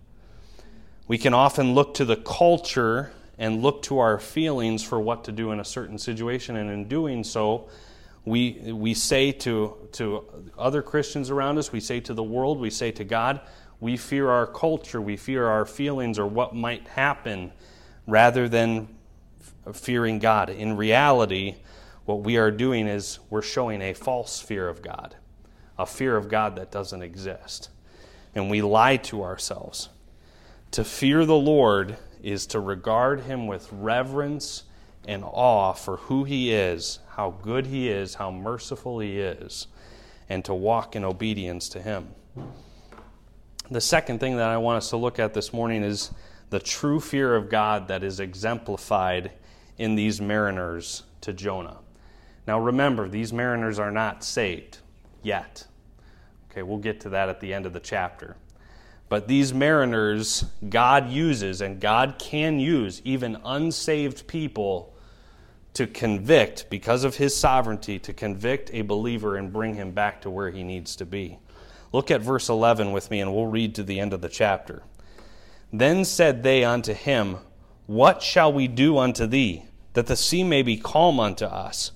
We 1.08 1.18
can 1.18 1.34
often 1.34 1.74
look 1.74 1.94
to 1.96 2.06
the 2.06 2.16
culture 2.16 3.12
and 3.42 3.64
look 3.64 3.82
to 3.82 3.98
our 3.98 4.20
feelings 4.20 4.84
for 4.84 5.00
what 5.00 5.24
to 5.24 5.32
do 5.32 5.52
in 5.52 5.60
a 5.60 5.66
certain 5.66 5.98
situation, 5.98 6.58
and 6.58 6.70
in 6.70 6.88
doing 6.88 7.24
so, 7.24 7.68
we, 8.24 8.72
we 8.72 8.94
say 8.94 9.32
to, 9.32 9.76
to 9.94 10.24
other 10.60 10.84
Christians 10.84 11.32
around 11.32 11.58
us, 11.58 11.72
we 11.72 11.80
say 11.80 12.00
to 12.02 12.14
the 12.14 12.22
world, 12.22 12.60
we 12.60 12.70
say 12.70 12.92
to 12.92 13.04
God, 13.04 13.42
we 13.80 13.98
fear 13.98 14.30
our 14.30 14.46
culture, 14.46 15.02
we 15.02 15.18
fear 15.18 15.48
our 15.48 15.66
feelings 15.66 16.20
or 16.20 16.28
what 16.28 16.54
might 16.54 16.88
happen 16.90 17.52
rather 18.06 18.48
than 18.48 18.88
fearing 19.74 20.20
God. 20.20 20.52
In 20.52 20.78
reality, 20.78 21.56
what 22.06 22.22
we 22.22 22.38
are 22.38 22.52
doing 22.52 22.86
is 22.86 23.18
we're 23.32 23.42
showing 23.42 23.82
a 23.82 23.94
false 23.94 24.40
fear 24.40 24.70
of 24.70 24.84
God, 24.84 25.16
a 25.80 25.88
fear 25.88 26.16
of 26.16 26.30
God 26.30 26.58
that 26.58 26.70
doesn't 26.70 27.02
exist. 27.02 27.72
And 28.36 28.52
we 28.52 28.62
lie 28.62 28.98
to 28.98 29.24
ourselves. 29.24 29.90
To 30.74 30.84
fear 30.84 31.26
the 31.26 31.34
Lord 31.34 31.98
is 32.24 32.46
to 32.48 32.60
regard 32.60 33.22
Him 33.22 33.48
with 33.48 33.68
reverence 33.72 34.64
and 35.08 35.24
awe 35.24 35.74
for 35.74 35.98
who 35.98 36.24
He 36.24 36.54
is, 36.54 37.00
how 37.10 37.32
good 37.42 37.68
He 37.68 37.90
is, 37.90 38.16
how 38.16 38.32
merciful 38.32 39.00
He 39.00 39.20
is, 39.20 39.68
and 40.30 40.46
to 40.46 40.54
walk 40.54 40.96
in 40.96 41.04
obedience 41.04 41.70
to 41.70 41.82
Him. 41.82 42.10
The 43.70 43.82
second 43.82 44.20
thing 44.20 44.38
that 44.38 44.50
I 44.50 44.58
want 44.58 44.78
us 44.78 44.90
to 44.90 44.98
look 44.98 45.18
at 45.18 45.34
this 45.34 45.54
morning 45.54 45.84
is 45.84 46.12
the 46.50 46.60
true 46.60 47.00
fear 47.00 47.36
of 47.36 47.50
God 47.50 47.88
that 47.88 48.04
is 48.04 48.20
exemplified 48.20 49.32
in 49.78 49.96
these 49.96 50.20
mariners 50.20 51.04
to 51.22 51.34
Jonah. 51.34 51.78
Now 52.46 52.60
remember, 52.60 53.08
these 53.08 53.32
mariners 53.32 53.80
are 53.80 53.92
not 53.92 54.24
saved 54.24 54.80
yet. 55.24 55.66
Okay, 56.50 56.64
we'll 56.64 56.80
get 56.80 57.00
to 57.02 57.10
that 57.10 57.30
at 57.30 57.40
the 57.40 57.54
end 57.54 57.66
of 57.66 57.72
the 57.72 57.80
chapter. 57.80 58.36
But 59.12 59.28
these 59.28 59.54
mariners, 59.54 60.46
God 60.70 61.10
uses, 61.10 61.60
and 61.60 61.82
God 61.82 62.16
can 62.18 62.62
use 62.62 63.02
even 63.04 63.38
unsaved 63.44 64.26
people 64.26 64.96
to 65.74 65.86
convict, 65.86 66.70
because 66.70 67.04
of 67.04 67.18
his 67.18 67.36
sovereignty, 67.36 68.00
to 68.00 68.14
convict 68.14 68.70
a 68.72 68.84
believer 68.84 69.36
and 69.36 69.52
bring 69.52 69.76
him 69.76 69.92
back 69.92 70.22
to 70.22 70.30
where 70.30 70.50
he 70.50 70.64
needs 70.64 70.96
to 70.96 71.06
be. 71.06 71.40
Look 71.92 72.10
at 72.10 72.22
verse 72.22 72.48
11 72.48 72.94
with 72.94 73.12
me, 73.12 73.20
and 73.20 73.36
we'll 73.36 73.48
read 73.48 73.76
to 73.76 73.84
the 73.84 74.00
end 74.00 74.14
of 74.14 74.22
the 74.22 74.30
chapter. 74.30 74.82
Then 75.74 76.06
said 76.06 76.42
they 76.42 76.64
unto 76.64 76.94
him, 76.94 77.40
What 77.88 78.22
shall 78.22 78.54
we 78.54 78.70
do 78.70 78.98
unto 78.98 79.28
thee, 79.28 79.66
that 79.92 80.08
the 80.08 80.16
sea 80.16 80.46
may 80.46 80.62
be 80.62 80.78
calm 80.78 81.20
unto 81.20 81.44
us? 81.44 81.92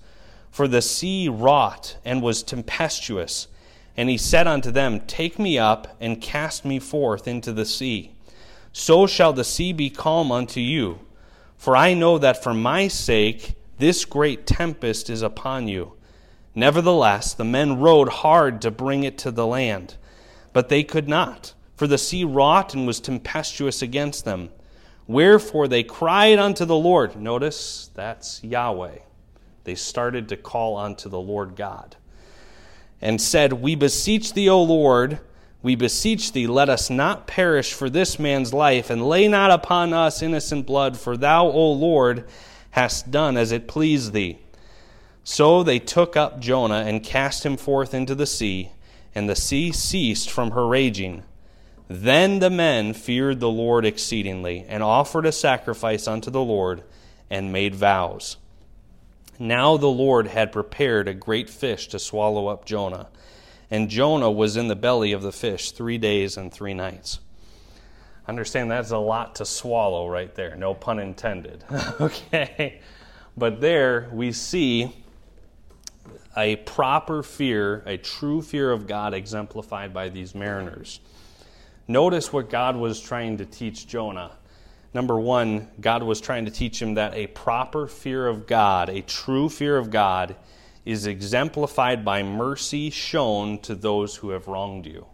For 0.52 0.68
the 0.68 0.82
sea 0.82 1.30
wrought 1.30 1.96
and 2.04 2.22
was 2.22 2.44
tempestuous. 2.44 3.48
And 3.98 4.10
he 4.10 4.18
said 4.18 4.48
unto 4.48 4.72
them, 4.72 5.02
Take 5.02 5.40
me 5.40 5.58
up 5.58 5.96
and 6.00 6.22
cast 6.22 6.66
me 6.66 6.80
forth 6.80 7.28
into 7.28 7.54
the 7.54 7.66
sea. 7.66 8.12
So 8.74 9.08
shall 9.08 9.32
the 9.32 9.46
sea 9.46 9.72
be 9.72 9.90
calm 9.90 10.32
unto 10.32 10.60
you. 10.60 11.00
For 11.58 11.78
I 11.78 11.94
know 11.94 12.18
that 12.18 12.44
for 12.44 12.54
my 12.54 12.88
sake 12.88 13.56
this 13.78 14.06
great 14.06 14.46
tempest 14.46 15.10
is 15.10 15.22
upon 15.22 15.68
you. 15.68 15.94
Nevertheless, 16.54 17.34
the 17.34 17.44
men 17.44 17.80
rowed 17.80 18.10
hard 18.10 18.62
to 18.62 18.72
bring 18.72 19.04
it 19.04 19.18
to 19.20 19.32
the 19.32 19.46
land, 19.46 19.96
but 20.54 20.70
they 20.70 20.84
could 20.84 21.10
not, 21.10 21.54
for 21.76 21.86
the 21.86 21.98
sea 21.98 22.24
wrought 22.24 22.74
and 22.74 22.88
was 22.88 23.02
tempestuous 23.02 23.82
against 23.82 24.24
them. 24.24 24.50
Wherefore 25.08 25.68
they 25.68 25.84
cried 25.84 26.40
unto 26.40 26.64
the 26.64 26.78
Lord. 26.78 27.18
Notice 27.18 27.90
that's 27.94 28.42
Yahweh. 28.44 29.00
They 29.66 29.76
started 29.76 30.30
to 30.30 30.38
call 30.38 30.78
unto 30.78 31.10
the 31.10 31.20
Lord 31.20 31.56
God 31.56 31.98
and 33.06 33.22
said, 33.22 33.54
We 33.54 33.76
beseech 33.76 34.34
thee, 34.34 34.50
O 34.50 34.64
Lord, 34.64 35.20
we 35.62 35.76
beseech 35.76 36.32
thee, 36.32 36.48
let 36.48 36.70
us 36.70 36.90
not 36.90 37.28
perish 37.28 37.72
for 37.72 37.88
this 37.88 38.18
man's 38.18 38.52
life, 38.52 38.90
and 38.90 39.08
lay 39.08 39.28
not 39.28 39.52
upon 39.52 39.94
us 39.94 40.24
innocent 40.24 40.66
blood, 40.66 40.98
for 40.98 41.16
thou, 41.16 41.46
O 41.46 41.72
Lord, 41.72 42.28
hast 42.72 43.12
done 43.12 43.38
as 43.38 43.52
it 43.52 43.68
pleased 43.68 44.12
thee. 44.14 44.40
So 45.24 45.62
they 45.62 45.78
took 45.78 46.18
up 46.18 46.40
Jonah 46.40 46.84
and 46.88 47.04
cast 47.04 47.46
him 47.46 47.58
forth 47.58 47.94
into 47.94 48.16
the 48.16 48.26
sea, 48.26 48.72
and 49.14 49.30
the 49.30 49.36
sea 49.36 49.72
ceased 49.72 50.32
from 50.32 50.52
her 50.52 50.66
raging. 50.66 51.24
Then 51.88 52.40
the 52.40 52.50
men 52.50 52.96
feared 52.96 53.40
the 53.40 53.50
Lord 53.50 53.86
exceedingly, 53.86 54.66
and 54.68 54.82
offered 54.82 55.28
a 55.28 55.32
sacrifice 55.32 56.08
unto 56.08 56.32
the 56.32 56.44
Lord, 56.44 56.82
and 57.30 57.54
made 57.54 57.76
vows. 57.76 58.38
Now 59.38 59.78
the 59.78 59.88
Lord 59.88 60.28
had 60.28 60.52
prepared 60.52 61.08
a 61.08 61.14
great 61.14 61.50
fish 61.50 61.88
to 61.90 62.00
swallow 62.00 62.48
up 62.48 62.66
Jonah, 62.66 63.08
and 63.70 63.90
Jonah 63.90 64.32
was 64.32 64.56
in 64.56 64.68
the 64.68 64.76
belly 64.76 65.12
of 65.12 65.22
the 65.22 65.32
fish 65.32 65.72
three 65.72 65.98
days 65.98 66.38
and 66.38 66.52
three 66.52 66.74
nights. 66.74 67.20
Understand 68.28 68.72
that's 68.72 68.92
a 68.92 68.98
lot 68.98 69.36
to 69.36 69.46
swallow 69.46 70.08
right 70.08 70.34
there, 70.36 70.56
no 70.56 70.74
pun 70.74 71.00
intended. 71.00 71.64
okay? 72.02 72.82
But 73.38 73.62
there 73.62 74.10
we 74.12 74.32
see 74.32 74.96
a 76.38 76.56
proper 76.58 77.24
fear, 77.24 77.84
a 77.86 77.98
true 77.98 78.42
fear 78.42 78.72
of 78.72 78.88
God 78.88 79.14
exemplified 79.14 79.94
by 79.94 80.10
these 80.10 80.34
mariners. 80.34 81.00
Notice 81.88 82.34
what 82.34 82.50
God 82.50 82.76
was 82.76 83.00
trying 83.00 83.38
to 83.38 83.46
teach 83.46 83.88
Jonah. 83.88 84.32
Number 84.96 85.20
one, 85.20 85.68
God 85.82 86.04
was 86.04 86.22
trying 86.22 86.46
to 86.46 86.52
teach 86.52 86.82
him 86.82 86.94
that 86.94 87.14
a 87.16 87.28
proper 87.28 87.86
fear 87.86 88.28
of 88.28 88.48
God, 88.48 88.88
a 88.88 89.02
true 89.02 89.50
fear 89.50 89.76
of 89.76 89.92
God, 89.92 90.38
is 90.86 91.06
exemplified 91.06 92.06
by 92.06 92.24
mercy 92.24 92.90
shown 92.90 93.60
to 93.60 93.76
those 93.76 94.16
who 94.16 94.30
have 94.30 94.48
wronged 94.48 94.86
you. 94.86 95.06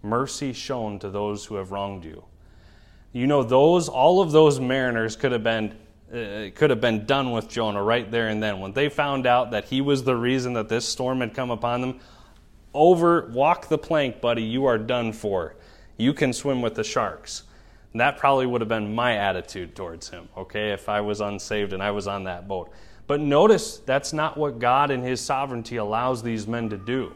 Mercy 0.00 0.52
shown 0.52 1.00
to 1.00 1.10
those 1.10 1.44
who 1.44 1.56
have 1.56 1.72
wronged 1.72 2.04
you. 2.04 2.22
You 3.12 3.26
know, 3.26 3.42
those 3.42 3.88
all 3.88 4.20
of 4.20 4.30
those 4.30 4.60
mariners 4.60 5.16
could 5.16 5.32
have 5.32 5.42
been 5.42 5.74
uh, 6.12 6.54
could 6.54 6.70
have 6.70 6.80
been 6.80 7.04
done 7.04 7.32
with 7.32 7.48
Jonah 7.48 7.82
right 7.82 8.08
there 8.12 8.28
and 8.28 8.40
then. 8.40 8.60
When 8.60 8.72
they 8.74 8.88
found 8.88 9.26
out 9.26 9.50
that 9.50 9.64
he 9.64 9.80
was 9.80 10.04
the 10.04 10.14
reason 10.14 10.52
that 10.52 10.68
this 10.68 10.88
storm 10.88 11.18
had 11.18 11.34
come 11.34 11.50
upon 11.50 11.80
them, 11.80 11.98
over 12.74 13.28
walk 13.32 13.66
the 13.66 13.78
plank, 13.78 14.20
buddy. 14.20 14.44
You 14.44 14.66
are 14.66 14.78
done 14.78 15.12
for. 15.12 15.56
You 15.96 16.14
can 16.14 16.32
swim 16.32 16.62
with 16.62 16.76
the 16.76 16.84
sharks. 16.84 17.42
And 17.92 18.00
that 18.00 18.16
probably 18.16 18.46
would 18.46 18.60
have 18.62 18.68
been 18.68 18.94
my 18.94 19.16
attitude 19.16 19.74
towards 19.76 20.08
him, 20.08 20.28
okay, 20.36 20.70
if 20.70 20.88
I 20.88 21.02
was 21.02 21.20
unsaved 21.20 21.72
and 21.72 21.82
I 21.82 21.90
was 21.90 22.06
on 22.06 22.24
that 22.24 22.48
boat. 22.48 22.72
But 23.06 23.20
notice 23.20 23.78
that's 23.78 24.12
not 24.12 24.38
what 24.38 24.58
God 24.58 24.90
in 24.90 25.02
His 25.02 25.20
sovereignty 25.20 25.76
allows 25.76 26.22
these 26.22 26.46
men 26.46 26.70
to 26.70 26.78
do. 26.78 27.12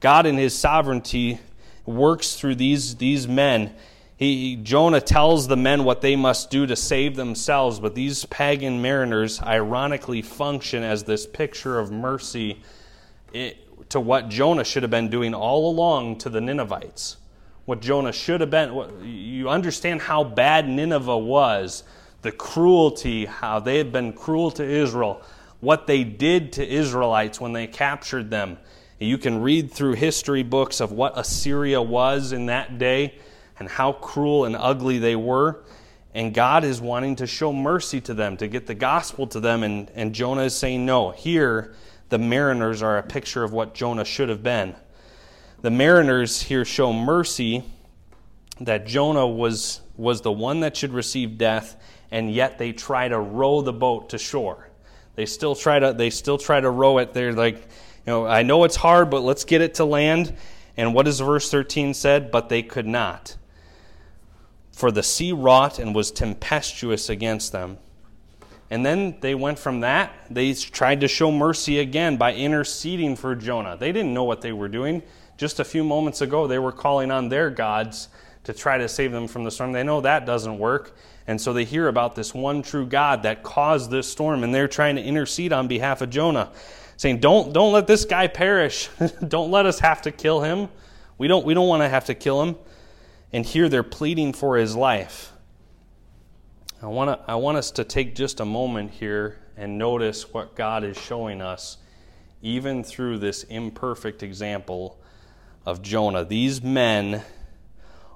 God 0.00 0.24
in 0.24 0.36
His 0.36 0.54
sovereignty 0.54 1.40
works 1.84 2.36
through 2.36 2.54
these, 2.54 2.96
these 2.96 3.28
men. 3.28 3.74
He, 4.16 4.56
Jonah 4.56 5.00
tells 5.00 5.48
the 5.48 5.56
men 5.56 5.84
what 5.84 6.00
they 6.00 6.16
must 6.16 6.48
do 6.48 6.64
to 6.66 6.76
save 6.76 7.16
themselves, 7.16 7.80
but 7.80 7.94
these 7.94 8.24
pagan 8.26 8.80
mariners 8.80 9.42
ironically 9.42 10.22
function 10.22 10.82
as 10.82 11.04
this 11.04 11.26
picture 11.26 11.78
of 11.78 11.90
mercy 11.90 12.62
to 13.88 14.00
what 14.00 14.28
Jonah 14.28 14.64
should 14.64 14.84
have 14.84 14.90
been 14.90 15.10
doing 15.10 15.34
all 15.34 15.70
along 15.70 16.18
to 16.18 16.30
the 16.30 16.40
Ninevites 16.40 17.16
what 17.64 17.80
Jonah 17.80 18.12
should 18.12 18.40
have 18.40 18.50
been. 18.50 19.04
You 19.04 19.48
understand 19.48 20.02
how 20.02 20.24
bad 20.24 20.68
Nineveh 20.68 21.18
was, 21.18 21.84
the 22.22 22.32
cruelty, 22.32 23.26
how 23.26 23.60
they 23.60 23.78
had 23.78 23.92
been 23.92 24.12
cruel 24.12 24.50
to 24.52 24.64
Israel, 24.64 25.22
what 25.60 25.86
they 25.86 26.04
did 26.04 26.52
to 26.54 26.66
Israelites 26.66 27.40
when 27.40 27.52
they 27.52 27.66
captured 27.66 28.30
them. 28.30 28.58
You 28.98 29.18
can 29.18 29.42
read 29.42 29.72
through 29.72 29.94
history 29.94 30.42
books 30.42 30.80
of 30.80 30.92
what 30.92 31.18
Assyria 31.18 31.82
was 31.82 32.32
in 32.32 32.46
that 32.46 32.78
day 32.78 33.14
and 33.58 33.68
how 33.68 33.92
cruel 33.92 34.44
and 34.44 34.56
ugly 34.56 34.98
they 34.98 35.16
were. 35.16 35.62
And 36.14 36.34
God 36.34 36.64
is 36.64 36.80
wanting 36.80 37.16
to 37.16 37.26
show 37.26 37.52
mercy 37.52 38.00
to 38.02 38.14
them, 38.14 38.36
to 38.36 38.46
get 38.46 38.66
the 38.66 38.74
gospel 38.74 39.26
to 39.28 39.40
them. 39.40 39.62
And, 39.62 39.90
and 39.94 40.14
Jonah 40.14 40.42
is 40.42 40.54
saying, 40.54 40.84
No, 40.84 41.10
here 41.10 41.74
the 42.10 42.18
mariners 42.18 42.82
are 42.82 42.98
a 42.98 43.02
picture 43.02 43.42
of 43.42 43.52
what 43.52 43.74
Jonah 43.74 44.04
should 44.04 44.28
have 44.28 44.42
been. 44.42 44.74
The 45.62 45.70
mariners 45.70 46.42
here 46.42 46.64
show 46.64 46.92
mercy 46.92 47.62
that 48.60 48.84
Jonah 48.84 49.28
was, 49.28 49.80
was 49.96 50.20
the 50.20 50.32
one 50.32 50.58
that 50.60 50.76
should 50.76 50.92
receive 50.92 51.38
death, 51.38 51.80
and 52.10 52.32
yet 52.32 52.58
they 52.58 52.72
try 52.72 53.06
to 53.06 53.18
row 53.18 53.60
the 53.60 53.72
boat 53.72 54.10
to 54.10 54.18
shore. 54.18 54.68
They 55.14 55.24
still 55.24 55.54
try 55.54 55.78
to 55.78 55.92
they 55.92 56.10
still 56.10 56.36
try 56.36 56.60
to 56.60 56.68
row 56.68 56.98
it. 56.98 57.12
They're 57.12 57.32
like, 57.32 57.56
you 57.58 57.62
know, 58.06 58.26
I 58.26 58.42
know 58.42 58.64
it's 58.64 58.74
hard, 58.74 59.08
but 59.08 59.20
let's 59.20 59.44
get 59.44 59.60
it 59.60 59.74
to 59.74 59.84
land. 59.84 60.34
And 60.76 60.94
what 60.94 61.04
does 61.04 61.20
verse 61.20 61.48
13 61.48 61.94
said? 61.94 62.32
But 62.32 62.48
they 62.48 62.64
could 62.64 62.86
not. 62.86 63.36
For 64.72 64.90
the 64.90 65.02
sea 65.04 65.32
wrought 65.32 65.78
and 65.78 65.94
was 65.94 66.10
tempestuous 66.10 67.08
against 67.08 67.52
them. 67.52 67.78
And 68.68 68.84
then 68.84 69.18
they 69.20 69.34
went 69.36 69.58
from 69.58 69.80
that, 69.80 70.12
they 70.30 70.54
tried 70.54 71.02
to 71.02 71.08
show 71.08 71.30
mercy 71.30 71.78
again 71.78 72.16
by 72.16 72.34
interceding 72.34 73.14
for 73.14 73.36
Jonah. 73.36 73.76
They 73.76 73.92
didn't 73.92 74.14
know 74.14 74.24
what 74.24 74.40
they 74.40 74.52
were 74.52 74.68
doing. 74.68 75.02
Just 75.36 75.60
a 75.60 75.64
few 75.64 75.84
moments 75.84 76.20
ago, 76.20 76.46
they 76.46 76.58
were 76.58 76.72
calling 76.72 77.10
on 77.10 77.28
their 77.28 77.50
gods 77.50 78.08
to 78.44 78.52
try 78.52 78.78
to 78.78 78.88
save 78.88 79.12
them 79.12 79.28
from 79.28 79.44
the 79.44 79.50
storm. 79.50 79.72
They 79.72 79.82
know 79.82 80.00
that 80.00 80.26
doesn't 80.26 80.58
work. 80.58 80.96
And 81.26 81.40
so 81.40 81.52
they 81.52 81.64
hear 81.64 81.88
about 81.88 82.16
this 82.16 82.34
one 82.34 82.62
true 82.62 82.86
God 82.86 83.22
that 83.22 83.42
caused 83.42 83.90
this 83.90 84.10
storm, 84.10 84.42
and 84.42 84.54
they're 84.54 84.68
trying 84.68 84.96
to 84.96 85.02
intercede 85.02 85.52
on 85.52 85.68
behalf 85.68 86.02
of 86.02 86.10
Jonah, 86.10 86.50
saying, 86.96 87.20
Don't, 87.20 87.52
don't 87.52 87.72
let 87.72 87.86
this 87.86 88.04
guy 88.04 88.26
perish. 88.26 88.88
don't 89.28 89.50
let 89.50 89.66
us 89.66 89.78
have 89.78 90.02
to 90.02 90.10
kill 90.10 90.42
him. 90.42 90.68
We 91.18 91.28
don't, 91.28 91.44
we 91.46 91.54
don't 91.54 91.68
want 91.68 91.82
to 91.82 91.88
have 91.88 92.06
to 92.06 92.14
kill 92.14 92.42
him. 92.42 92.56
And 93.32 93.46
here 93.46 93.68
they're 93.68 93.84
pleading 93.84 94.32
for 94.32 94.56
his 94.56 94.74
life. 94.74 95.32
I 96.82 96.86
want, 96.86 97.10
to, 97.10 97.30
I 97.30 97.36
want 97.36 97.58
us 97.58 97.70
to 97.72 97.84
take 97.84 98.16
just 98.16 98.40
a 98.40 98.44
moment 98.44 98.90
here 98.90 99.38
and 99.56 99.78
notice 99.78 100.32
what 100.32 100.56
God 100.56 100.82
is 100.82 100.98
showing 100.98 101.40
us, 101.40 101.78
even 102.42 102.82
through 102.82 103.18
this 103.18 103.44
imperfect 103.44 104.24
example 104.24 104.98
of 105.64 105.82
Jonah. 105.82 106.24
These 106.24 106.62
men, 106.62 107.22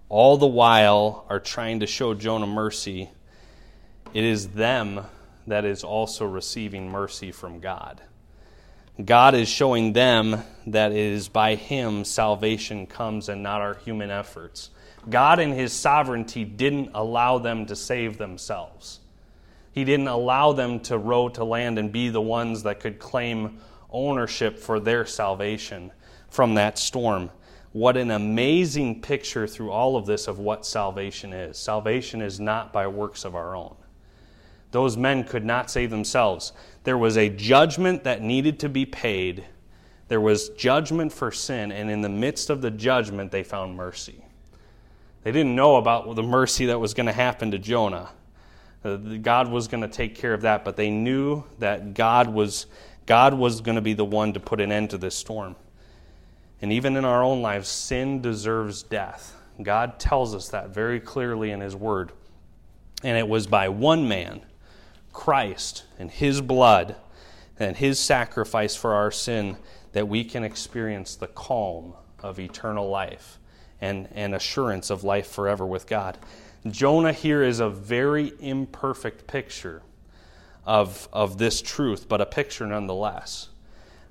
all 0.09 0.37
the 0.37 0.47
while, 0.47 1.25
are 1.29 1.41
trying 1.41 1.81
to 1.81 1.87
show 1.87 2.15
Jonah 2.15 2.47
mercy. 2.47 3.11
It 4.13 4.25
is 4.25 4.49
them 4.49 5.03
that 5.47 5.65
is 5.65 5.85
also 5.85 6.27
receiving 6.27 6.91
mercy 6.91 7.31
from 7.31 7.61
God. 7.61 8.01
God 9.05 9.35
is 9.35 9.49
showing 9.49 9.93
them 9.93 10.43
that 10.67 10.91
it 10.91 10.99
is 10.99 11.29
by 11.29 11.55
Him 11.55 12.05
salvation 12.05 12.87
comes 12.87 13.29
and 13.29 13.43
not 13.43 13.61
our 13.61 13.75
human 13.75 14.11
efforts. 14.11 14.71
God, 15.09 15.39
in 15.39 15.53
His 15.53 15.73
sovereignty, 15.73 16.45
didn't 16.45 16.91
allow 16.95 17.39
them 17.39 17.67
to 17.67 17.77
save 17.77 18.19
themselves. 18.19 19.01
He 19.73 19.85
didn't 19.85 20.09
allow 20.09 20.53
them 20.53 20.81
to 20.81 20.97
row 20.97 21.29
to 21.29 21.45
land 21.45 21.79
and 21.79 21.93
be 21.93 22.09
the 22.09 22.23
ones 22.23 22.63
that 22.63 22.81
could 22.81 22.99
claim 22.99 23.59
ownership 23.91 24.59
for 24.59 24.81
their 24.81 25.05
salvation 25.05 25.93
from 26.37 26.53
that 26.55 26.79
storm. 26.79 27.31
What 27.73 27.97
an 27.97 28.11
amazing 28.11 29.01
picture 29.01 29.47
through 29.47 29.71
all 29.71 29.97
of 29.97 30.05
this 30.05 30.29
of 30.29 30.39
what 30.39 30.67
salvation 30.67 31.33
is. 31.33 31.57
Salvation 31.57 32.21
is 32.21 32.39
not 32.39 32.75
by 32.75 32.87
works 32.87 33.25
of 33.25 33.35
our 33.35 33.57
own. 33.57 33.75
Those 34.71 34.99
men 34.99 35.25
could 35.25 35.47
not 35.47 35.71
save 35.71 35.89
themselves. 35.89 36.53
There 36.85 36.99
was 36.99 37.17
a 37.17 37.31
judgment 37.31 38.05
that 38.05 38.21
needed 38.21 38.61
to 38.61 38.69
be 38.69 38.85
paid. 38.85 39.47
There 40.09 40.21
was 40.21 40.51
judgment 40.51 41.11
for 41.11 41.33
sin, 41.33 41.73
and 41.73 41.91
in 41.91 42.03
the 42.03 42.11
midst 42.11 42.51
of 42.51 42.61
the 42.61 42.71
judgment, 42.71 43.33
they 43.33 43.43
found 43.43 43.75
mercy. 43.75 44.23
They 45.25 45.33
didn't 45.33 45.57
know 45.57 45.77
about 45.77 46.15
the 46.17 46.23
mercy 46.23 46.67
that 46.67 46.79
was 46.79 46.93
going 46.93 47.07
to 47.07 47.13
happen 47.13 47.51
to 47.53 47.59
Jonah. 47.59 48.11
Uh, 48.85 48.97
God 48.97 49.51
was 49.51 49.69
going 49.69 49.81
to 49.81 49.89
take 49.89 50.15
care 50.15 50.35
of 50.35 50.43
that, 50.43 50.67
but 50.67 50.77
they 50.77 50.91
knew 50.91 51.45
that 51.61 51.95
God 51.95 52.29
was, 52.29 52.67
God 53.07 53.33
was 53.33 53.63
going 53.63 53.77
to 53.77 53.83
be 53.83 53.95
the 53.95 54.05
one 54.05 54.35
to 54.35 54.41
put 54.41 54.61
an 54.61 54.71
end 54.71 54.91
to 54.91 54.99
this 54.99 55.15
storm. 55.15 55.57
And 56.63 56.73
even 56.73 56.97
in 56.97 57.05
our 57.05 57.23
own 57.23 57.43
lives, 57.43 57.69
sin 57.69 58.21
deserves 58.21 58.83
death. 58.83 59.37
God 59.63 59.99
tells 59.99 60.35
us 60.35 60.49
that 60.49 60.71
very 60.71 61.01
clearly 61.01 61.51
in 61.51 61.61
His 61.61 61.77
Word. 61.77 62.13
And 63.03 63.17
it 63.17 63.29
was 63.29 63.47
by 63.47 63.69
one 63.69 64.09
man, 64.09 64.43
Christ, 65.13 65.85
and 65.99 66.11
His 66.11 66.41
blood, 66.41 66.97
and 67.59 67.77
His 67.77 67.99
sacrifice 67.99 68.75
for 68.75 68.95
our 68.95 69.11
sin, 69.11 69.57
that 69.93 70.09
we 70.09 70.25
can 70.25 70.45
experience 70.45 71.15
the 71.15 71.27
calm 71.27 71.95
of 72.23 72.39
eternal 72.39 72.89
life 72.89 73.39
and, 73.81 74.09
and 74.13 74.35
assurance 74.35 74.91
of 74.91 75.05
life 75.05 75.27
forever 75.27 75.67
with 75.67 75.87
God. 75.87 76.19
Jonah 76.67 77.13
here 77.13 77.43
is 77.43 77.61
a 77.61 77.69
very 77.69 78.33
imperfect 78.41 79.27
picture 79.27 79.83
of, 80.65 81.09
of 81.13 81.39
this 81.39 81.63
truth, 81.63 82.09
but 82.09 82.21
a 82.21 82.27
picture 82.27 82.67
nonetheless 82.67 83.51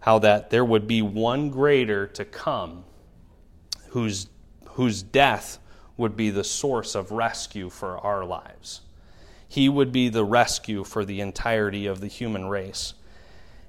how 0.06 0.20
that 0.20 0.52
there 0.52 0.64
would 0.64 0.86
be 0.86 1.02
one 1.02 1.50
greater 1.50 2.06
to 2.06 2.24
come 2.24 2.84
whose, 3.90 4.30
whose 4.74 5.02
death 5.02 5.58
would 5.98 6.16
be 6.16 6.30
the 6.30 6.44
source 6.44 6.94
of 6.94 7.10
rescue 7.10 7.72
for 7.72 7.98
our 7.98 8.24
lives. 8.24 8.82
He 9.48 9.68
would 9.68 9.92
be 9.92 10.10
the 10.10 10.24
rescue 10.24 10.84
for 10.84 11.06
the 11.06 11.22
entirety 11.22 11.88
of 11.88 12.02
the 12.02 12.08
human 12.08 12.46
race. 12.46 12.94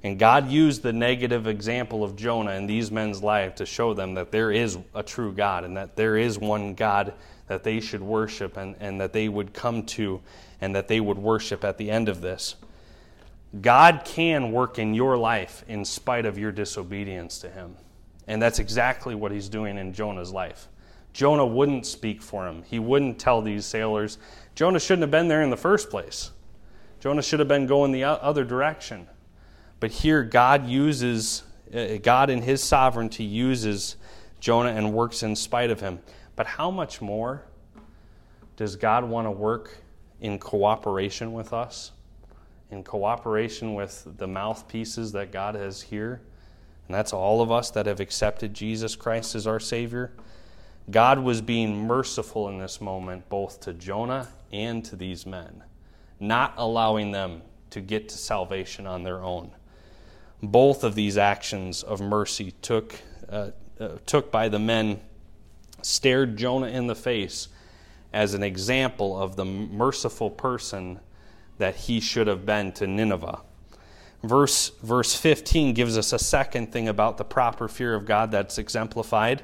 And 0.03 0.19
God 0.19 0.51
used 0.51 0.83
the 0.83 0.93
negative 0.93 1.47
example 1.47 2.05
of 2.05 2.17
Jonah 2.17 2.53
in 2.53 2.67
these 2.67 2.91
men's 2.91 3.23
life 3.23 3.55
to 3.55 3.65
show 3.65 3.95
them 3.95 4.13
that 4.13 4.31
there 4.31 4.53
is 4.53 4.77
a 4.95 5.03
true 5.03 5.33
God 5.33 5.65
and 5.65 5.75
that 5.79 5.97
there 5.97 6.19
is 6.19 6.39
one 6.39 6.75
God 6.75 7.15
that 7.47 7.65
they 7.65 7.81
should 7.81 8.03
worship 8.03 8.59
and, 8.59 8.77
and 8.79 9.01
that 9.01 9.15
they 9.15 9.31
would 9.31 9.55
come 9.55 9.85
to 9.85 10.21
and 10.61 10.77
that 10.77 10.87
they 10.87 11.01
would 11.01 11.17
worship 11.17 11.65
at 11.65 11.79
the 11.79 11.91
end 11.91 12.11
of 12.11 12.21
this. 12.21 12.57
God 13.61 14.03
can 14.05 14.53
work 14.53 14.79
in 14.79 14.95
your 14.95 15.17
life 15.17 15.65
in 15.69 15.85
spite 15.85 16.27
of 16.27 16.39
your 16.39 16.53
disobedience 16.53 17.39
to 17.39 17.51
Him. 17.51 17.77
And 18.27 18.43
that's 18.43 18.59
exactly 18.59 19.15
what 19.15 19.33
He's 19.33 19.49
doing 19.49 19.79
in 19.79 19.93
Jonah's 19.93 20.33
life. 20.33 20.69
Jonah 21.13 21.47
wouldn't 21.47 21.87
speak 21.87 22.21
for 22.21 22.47
him, 22.47 22.63
he 22.65 22.79
wouldn't 22.79 23.19
tell 23.19 23.41
these 23.41 23.65
sailors. 23.65 24.19
Jonah 24.55 24.79
shouldn't 24.79 25.01
have 25.01 25.11
been 25.11 25.29
there 25.29 25.43
in 25.43 25.49
the 25.49 25.57
first 25.57 25.89
place. 25.89 26.31
Jonah 27.01 27.23
should 27.23 27.39
have 27.39 27.49
been 27.49 27.67
going 27.67 27.91
the 27.91 28.05
other 28.05 28.45
direction. 28.45 29.07
But 29.81 29.91
here, 29.91 30.23
God 30.23 30.67
uses, 30.67 31.43
uh, 31.75 31.97
God 32.03 32.29
in 32.29 32.43
His 32.43 32.63
sovereignty 32.63 33.25
uses 33.25 33.97
Jonah 34.41 34.71
and 34.71 34.93
works 34.93 35.23
in 35.23 35.37
spite 35.37 35.71
of 35.71 35.81
him. 35.81 36.01
But 36.35 36.47
how 36.47 36.71
much 36.71 37.01
more 37.01 37.45
does 38.57 38.77
God 38.77 39.05
want 39.05 39.27
to 39.27 39.31
work 39.31 39.79
in 40.21 40.39
cooperation 40.39 41.33
with 41.33 41.53
us? 41.53 41.93
In 42.71 42.83
cooperation 42.83 43.75
with 43.75 44.07
the 44.19 44.27
mouthpieces 44.27 45.13
that 45.13 45.33
God 45.33 45.55
has 45.55 45.83
here, 45.83 46.21
and 46.87 46.95
that's 46.95 47.13
all 47.13 47.41
of 47.43 47.51
us 47.51 47.71
that 47.73 47.87
have 47.87 48.01
accepted 48.01 48.55
Jesus 48.55 48.97
Christ 48.97 49.35
as 49.35 49.47
our 49.47 49.61
Savior, 49.61 50.13
God 50.91 51.19
was 51.19 51.41
being 51.41 51.87
merciful 51.87 52.49
in 52.49 52.59
this 52.59 52.81
moment, 52.81 53.29
both 53.29 53.61
to 53.61 53.73
Jonah 53.73 54.29
and 54.53 54.85
to 54.85 54.97
these 54.97 55.27
men, 55.27 55.65
not 56.21 56.55
allowing 56.57 57.11
them 57.11 57.43
to 57.71 57.81
get 57.81 58.09
to 58.11 58.19
salvation 58.19 58.87
on 58.87 59.03
their 59.03 59.23
own. 59.23 59.51
Both 60.43 60.85
of 60.85 60.95
these 60.95 61.17
actions 61.19 61.83
of 61.83 62.01
mercy 62.01 62.53
took, 62.63 62.95
uh, 63.29 63.51
uh, 63.81 63.89
took 64.07 64.31
by 64.31 64.49
the 64.49 64.59
men 64.59 65.01
stared 65.83 66.37
Jonah 66.37 66.69
in 66.69 66.87
the 66.87 66.95
face 66.95 67.49
as 68.13 68.35
an 68.35 68.43
example 68.43 69.21
of 69.21 69.37
the 69.37 69.45
merciful 69.45 70.31
person 70.31 71.01
that 71.59 71.77
he 71.77 72.01
should 72.01 72.27
have 72.27 72.45
been 72.45 72.73
to 72.73 72.87
Nineveh. 72.87 73.41
Verse, 74.23 74.71
verse 74.83 75.15
15 75.15 75.75
gives 75.75 75.97
us 75.97 76.13
a 76.13 76.19
second 76.19 76.73
thing 76.73 76.89
about 76.89 77.17
the 77.17 77.25
proper 77.25 77.69
fear 77.69 77.95
of 77.95 78.07
God 78.07 78.31
that's 78.31 78.59
exemplified, 78.59 79.43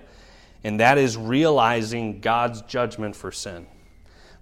and 0.64 0.80
that 0.80 0.98
is 0.98 1.16
realizing 1.16 2.20
God's 2.20 2.62
judgment 2.62 3.14
for 3.14 3.30
sin. 3.30 3.66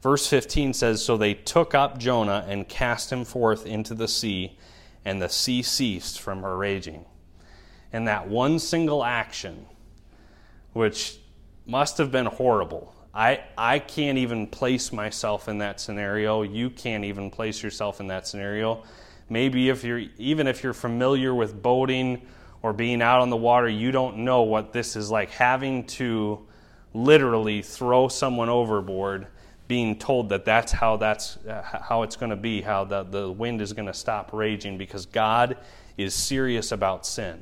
Verse 0.03 0.27
15 0.27 0.73
says 0.73 1.05
So 1.05 1.17
they 1.17 1.35
took 1.35 1.75
up 1.75 1.99
Jonah 1.99 2.45
and 2.49 2.69
cast 2.69 3.13
him 3.13 3.25
forth 3.25 3.67
into 3.67 3.95
the 3.95 4.09
sea, 4.09 4.59
and 5.05 5.21
the 5.21 5.29
sea 5.29 5.63
ceased 5.63 6.21
from 6.21 6.43
her 6.43 6.57
raging. 6.57 7.05
And 7.93 8.07
that 8.09 8.29
one 8.29 8.59
single 8.59 9.05
action, 9.05 9.67
which 10.73 11.19
must 11.67 11.99
have 11.99 12.11
been 12.11 12.27
horrible. 12.27 12.95
I, 13.14 13.40
I 13.59 13.81
can't 13.81 14.18
even 14.18 14.46
place 14.46 14.92
myself 14.92 15.49
in 15.49 15.59
that 15.59 15.81
scenario. 15.81 16.42
You 16.42 16.70
can't 16.70 17.05
even 17.05 17.31
place 17.31 17.62
yourself 17.62 18.01
in 18.01 18.07
that 18.09 18.27
scenario. 18.27 18.85
Maybe 19.29 19.68
if 19.68 19.85
you're 19.85 20.03
even 20.18 20.46
if 20.46 20.62
you're 20.62 20.73
familiar 20.73 21.35
with 21.35 21.61
boating 21.61 22.23
or 22.62 22.73
being 22.73 23.01
out 23.03 23.20
on 23.20 23.31
the 23.31 23.37
water, 23.37 23.68
you 23.68 23.90
don't 23.90 24.18
know 24.18 24.42
what 24.42 24.73
this 24.73 24.96
is 24.96 25.11
like 25.11 25.31
having 25.31 25.85
to 25.87 26.46
literally 26.92 27.62
throw 27.62 28.09
someone 28.09 28.49
overboard 28.49 29.27
being 29.68 29.96
told 29.96 30.29
that 30.31 30.44
that's 30.44 30.73
how 30.73 30.96
that's 30.96 31.37
uh, 31.46 31.62
how 31.62 32.03
it's 32.03 32.16
going 32.16 32.31
to 32.31 32.37
be 32.37 32.61
how 32.61 32.85
the, 32.85 33.05
the 33.05 33.31
wind 33.31 33.62
is 33.62 33.73
going 33.73 33.87
to 33.87 33.94
stop 33.94 34.33
raging 34.33 34.77
because 34.77 35.07
god 35.07 35.57
is 35.96 36.12
serious 36.12 36.73
about 36.73 37.07
sin 37.07 37.40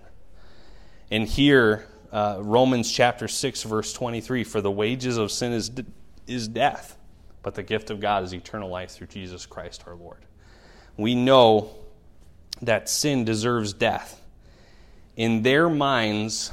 and 1.11 1.27
here 1.27 1.87
uh, 2.13 2.39
romans 2.41 2.91
chapter 2.91 3.29
6 3.29 3.63
verse 3.65 3.93
23 3.93 4.45
for 4.45 4.61
the 4.61 4.71
wages 4.71 5.17
of 5.17 5.31
sin 5.31 5.53
is, 5.53 5.71
is 6.27 6.49
death 6.49 6.97
but 7.43 7.55
the 7.55 7.63
gift 7.63 7.91
of 7.91 8.01
god 8.01 8.25
is 8.25 8.33
eternal 8.33 8.69
life 8.69 8.91
through 8.91 9.07
jesus 9.07 9.47
christ 9.47 9.85
our 9.87 9.95
lord 9.95 10.25
we 10.99 11.15
know 11.15 11.71
that 12.63 12.89
sin 12.89 13.25
deserves 13.25 13.73
death. 13.73 14.21
In 15.17 15.43
their 15.43 15.71
minds, 15.71 16.53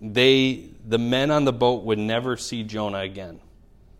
they 0.00 0.68
the 0.86 0.98
men 0.98 1.30
on 1.30 1.44
the 1.44 1.52
boat 1.52 1.84
would 1.84 1.98
never 1.98 2.36
see 2.36 2.62
Jonah 2.62 3.00
again. 3.00 3.40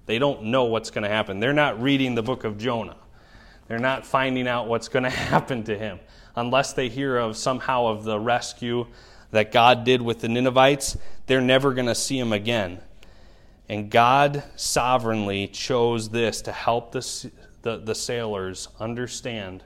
They 0.07 0.19
don't 0.19 0.45
know 0.45 0.65
what's 0.65 0.91
going 0.91 1.05
to 1.05 1.11
happen. 1.11 1.41
They're 1.41 1.53
not 1.53 1.81
reading 1.81 2.15
the 2.15 2.23
book 2.23 2.45
of 2.45 2.59
Jonah. 2.59 2.97
They're 3.69 3.79
not 3.79 4.05
finding 4.07 4.49
out 4.49 4.67
what's 4.67 4.89
going 4.89 5.03
to 5.05 5.11
happen 5.11 5.65
to 5.65 5.77
him 5.77 5.99
unless 6.37 6.73
they 6.75 6.89
hear 6.89 7.17
of 7.17 7.37
somehow 7.37 7.87
of 7.87 8.05
the 8.05 8.19
rescue 8.19 8.87
that 9.31 9.53
God 9.53 9.85
did 9.85 10.03
with 10.03 10.21
the 10.21 10.29
Ninevites. 10.29 10.97
They're 11.27 11.41
never 11.41 11.73
going 11.75 11.87
to 11.87 11.95
see 11.95 12.19
him 12.19 12.33
again. 12.33 12.81
And 13.69 13.91
God 13.91 14.43
sovereignly 14.57 15.47
chose 15.47 16.09
this 16.09 16.43
to 16.43 16.53
help 16.53 16.93
the, 16.93 17.31
the, 17.63 17.77
the 17.77 17.95
sailors 17.95 18.69
understand 18.81 19.63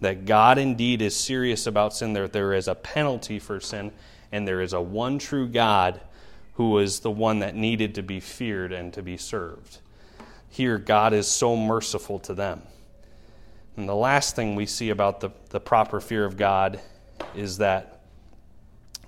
that 0.00 0.26
God 0.26 0.58
indeed 0.58 1.00
is 1.00 1.16
serious 1.16 1.66
about 1.66 1.94
sin, 1.94 2.12
that 2.12 2.32
there 2.32 2.52
is 2.52 2.68
a 2.68 2.74
penalty 2.74 3.38
for 3.38 3.60
sin, 3.60 3.92
and 4.30 4.46
there 4.46 4.60
is 4.60 4.74
a 4.74 4.80
one 4.80 5.18
true 5.18 5.48
God 5.48 6.00
who 6.54 6.78
is 6.78 7.00
the 7.00 7.10
one 7.10 7.38
that 7.38 7.54
needed 7.54 7.94
to 7.94 8.02
be 8.02 8.20
feared 8.20 8.72
and 8.72 8.92
to 8.92 9.02
be 9.02 9.16
served. 9.16 9.78
Here, 10.50 10.78
God 10.78 11.12
is 11.12 11.26
so 11.26 11.56
merciful 11.56 12.18
to 12.20 12.34
them. 12.34 12.62
And 13.76 13.88
the 13.88 13.94
last 13.94 14.36
thing 14.36 14.54
we 14.54 14.66
see 14.66 14.90
about 14.90 15.20
the, 15.20 15.30
the 15.50 15.60
proper 15.60 16.00
fear 16.00 16.24
of 16.24 16.36
God 16.36 16.80
is 17.34 17.58
that 17.58 17.95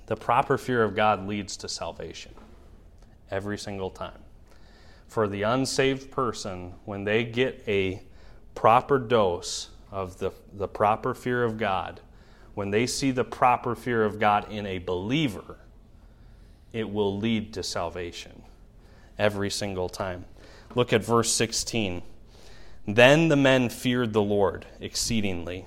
the 0.08 0.16
proper 0.16 0.56
fear 0.56 0.82
of 0.82 0.96
God 0.96 1.28
leads 1.28 1.54
to 1.58 1.68
salvation 1.68 2.32
every 3.30 3.58
single 3.58 3.90
time. 3.90 4.22
For 5.06 5.28
the 5.28 5.42
unsaved 5.42 6.10
person, 6.10 6.72
when 6.86 7.04
they 7.04 7.24
get 7.24 7.62
a 7.68 8.02
proper 8.54 8.98
dose 8.98 9.68
of 9.92 10.18
the, 10.18 10.32
the 10.54 10.66
proper 10.66 11.12
fear 11.12 11.44
of 11.44 11.58
God, 11.58 12.00
when 12.54 12.70
they 12.70 12.86
see 12.86 13.10
the 13.10 13.24
proper 13.24 13.74
fear 13.74 14.02
of 14.02 14.18
God 14.18 14.50
in 14.50 14.64
a 14.64 14.78
believer, 14.78 15.58
it 16.72 16.90
will 16.90 17.18
lead 17.18 17.52
to 17.52 17.62
salvation 17.62 18.42
every 19.18 19.50
single 19.50 19.90
time. 19.90 20.24
Look 20.74 20.94
at 20.94 21.04
verse 21.04 21.30
16. 21.32 22.00
Then 22.86 23.28
the 23.28 23.36
men 23.36 23.68
feared 23.68 24.14
the 24.14 24.22
Lord 24.22 24.64
exceedingly 24.80 25.66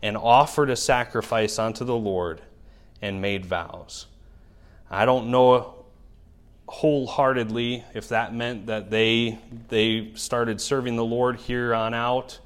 and 0.00 0.16
offered 0.16 0.70
a 0.70 0.76
sacrifice 0.76 1.58
unto 1.58 1.84
the 1.84 1.96
Lord 1.96 2.40
and 3.02 3.20
made 3.20 3.46
vows. 3.46 4.06
I 4.90 5.04
don't 5.04 5.30
know 5.30 5.74
wholeheartedly 6.66 7.84
if 7.94 8.08
that 8.08 8.34
meant 8.34 8.66
that 8.66 8.90
they 8.90 9.38
they 9.68 10.12
started 10.14 10.60
serving 10.60 10.96
the 10.96 11.04
Lord 11.04 11.36
here 11.36 11.74
on 11.74 11.92
out 11.92 12.38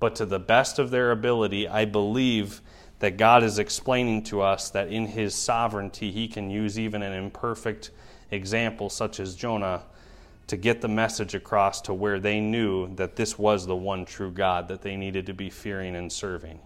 but 0.00 0.16
to 0.16 0.26
the 0.26 0.38
best 0.38 0.78
of 0.78 0.90
their 0.90 1.12
ability, 1.12 1.68
I 1.68 1.84
believe 1.84 2.62
that 2.98 3.16
God 3.18 3.42
is 3.42 3.58
explaining 3.58 4.24
to 4.24 4.40
us 4.40 4.70
that 4.70 4.88
in 4.88 5.06
His 5.06 5.34
sovereignty, 5.34 6.10
He 6.10 6.26
can 6.26 6.50
use 6.50 6.78
even 6.78 7.02
an 7.02 7.12
imperfect 7.12 7.90
example 8.30 8.88
such 8.88 9.20
as 9.20 9.36
Jonah 9.36 9.82
to 10.46 10.56
get 10.56 10.80
the 10.80 10.88
message 10.88 11.34
across 11.34 11.80
to 11.82 11.94
where 11.94 12.18
they 12.18 12.40
knew 12.40 12.92
that 12.96 13.14
this 13.14 13.38
was 13.38 13.66
the 13.66 13.76
one 13.76 14.04
true 14.04 14.32
God 14.32 14.68
that 14.68 14.82
they 14.82 14.96
needed 14.96 15.26
to 15.26 15.34
be 15.34 15.50
fearing 15.50 15.94
and 15.94 16.10
serving. 16.10 16.58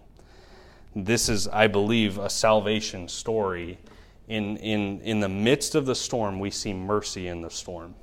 This 0.95 1.27
is, 1.27 1.47
I 1.49 1.67
believe, 1.67 2.17
a 2.17 2.29
salvation 2.29 3.09
story. 3.09 3.77
In, 4.27 4.57
in, 4.57 5.01
in 5.01 5.19
the 5.19 5.29
midst 5.29 5.75
of 5.75 5.85
the 5.85 5.93
storm, 5.93 6.39
we 6.39 6.49
see 6.49 6.73
mercy 6.73 7.27
in 7.27 7.41
the 7.41 7.49
storm. 7.49 7.95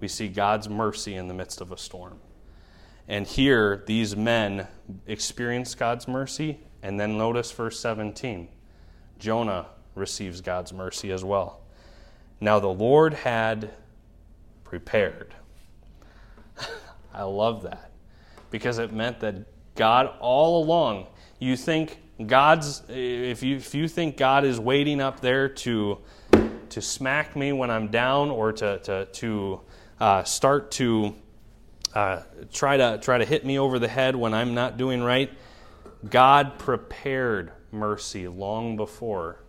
We 0.00 0.08
see 0.08 0.28
God's 0.28 0.68
mercy 0.68 1.14
in 1.14 1.28
the 1.28 1.34
midst 1.34 1.60
of 1.60 1.70
a 1.72 1.76
storm. 1.76 2.18
And 3.06 3.26
here, 3.26 3.82
these 3.86 4.16
men 4.16 4.66
experience 5.06 5.74
God's 5.74 6.08
mercy. 6.08 6.58
And 6.82 6.98
then 6.98 7.18
notice 7.18 7.52
verse 7.52 7.78
17 7.78 8.48
Jonah 9.18 9.66
receives 9.94 10.40
God's 10.40 10.72
mercy 10.72 11.12
as 11.12 11.22
well. 11.22 11.60
Now, 12.40 12.58
the 12.58 12.68
Lord 12.68 13.12
had 13.12 13.70
prepared. 14.64 15.34
I 17.14 17.24
love 17.24 17.62
that 17.64 17.90
because 18.50 18.78
it 18.78 18.92
meant 18.92 19.20
that 19.20 19.34
God, 19.74 20.14
all 20.20 20.64
along, 20.64 21.06
you 21.40 21.56
think 21.56 21.98
God's, 22.24 22.82
if 22.88 23.42
you, 23.42 23.56
if 23.56 23.74
you 23.74 23.88
think 23.88 24.16
God 24.16 24.44
is 24.44 24.60
waiting 24.60 25.00
up 25.00 25.20
there 25.20 25.48
to, 25.48 25.98
to 26.68 26.82
smack 26.82 27.34
me 27.34 27.52
when 27.52 27.70
I'm 27.70 27.88
down 27.88 28.30
or 28.30 28.52
to, 28.52 28.78
to, 28.78 29.06
to 29.06 29.60
uh, 29.98 30.22
start 30.24 30.70
to 30.72 31.16
uh, 31.94 32.22
try 32.52 32.76
to 32.76 32.98
try 33.02 33.18
to 33.18 33.24
hit 33.24 33.44
me 33.44 33.58
over 33.58 33.78
the 33.78 33.88
head 33.88 34.14
when 34.14 34.32
I'm 34.32 34.54
not 34.54 34.76
doing 34.76 35.02
right. 35.02 35.30
God 36.08 36.58
prepared 36.58 37.52
mercy 37.72 38.28
long 38.28 38.76
before 38.76 39.42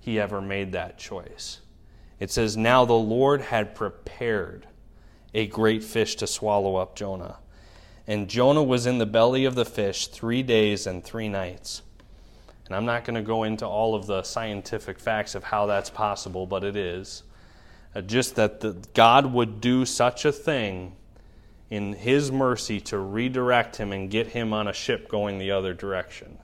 he 0.00 0.20
ever 0.20 0.40
made 0.40 0.72
that 0.72 0.98
choice. 0.98 1.60
It 2.20 2.30
says, 2.30 2.56
Now 2.56 2.84
the 2.84 2.92
Lord 2.92 3.40
had 3.40 3.74
prepared 3.74 4.66
a 5.34 5.46
great 5.46 5.82
fish 5.82 6.16
to 6.16 6.26
swallow 6.26 6.76
up 6.76 6.94
Jonah. 6.94 7.38
And 8.06 8.28
Jonah 8.28 8.62
was 8.62 8.86
in 8.86 8.98
the 8.98 9.06
belly 9.06 9.44
of 9.44 9.54
the 9.54 9.64
fish 9.64 10.08
three 10.08 10.42
days 10.42 10.86
and 10.86 11.04
three 11.04 11.28
nights. 11.28 11.82
And 12.66 12.74
I'm 12.74 12.86
not 12.86 13.04
going 13.04 13.16
to 13.16 13.22
go 13.22 13.44
into 13.44 13.66
all 13.66 13.94
of 13.94 14.06
the 14.06 14.22
scientific 14.22 14.98
facts 14.98 15.34
of 15.34 15.44
how 15.44 15.66
that's 15.66 15.90
possible, 15.90 16.46
but 16.46 16.64
it 16.64 16.76
is. 16.76 17.22
Uh, 17.94 18.00
just 18.00 18.36
that 18.36 18.60
the, 18.60 18.76
God 18.94 19.32
would 19.32 19.60
do 19.60 19.84
such 19.84 20.24
a 20.24 20.32
thing 20.32 20.96
in 21.70 21.92
His 21.92 22.32
mercy 22.32 22.80
to 22.80 22.98
redirect 22.98 23.76
him 23.76 23.92
and 23.92 24.10
get 24.10 24.28
him 24.28 24.52
on 24.52 24.68
a 24.68 24.72
ship 24.72 25.08
going 25.08 25.38
the 25.38 25.50
other 25.50 25.72
direction 25.72 26.38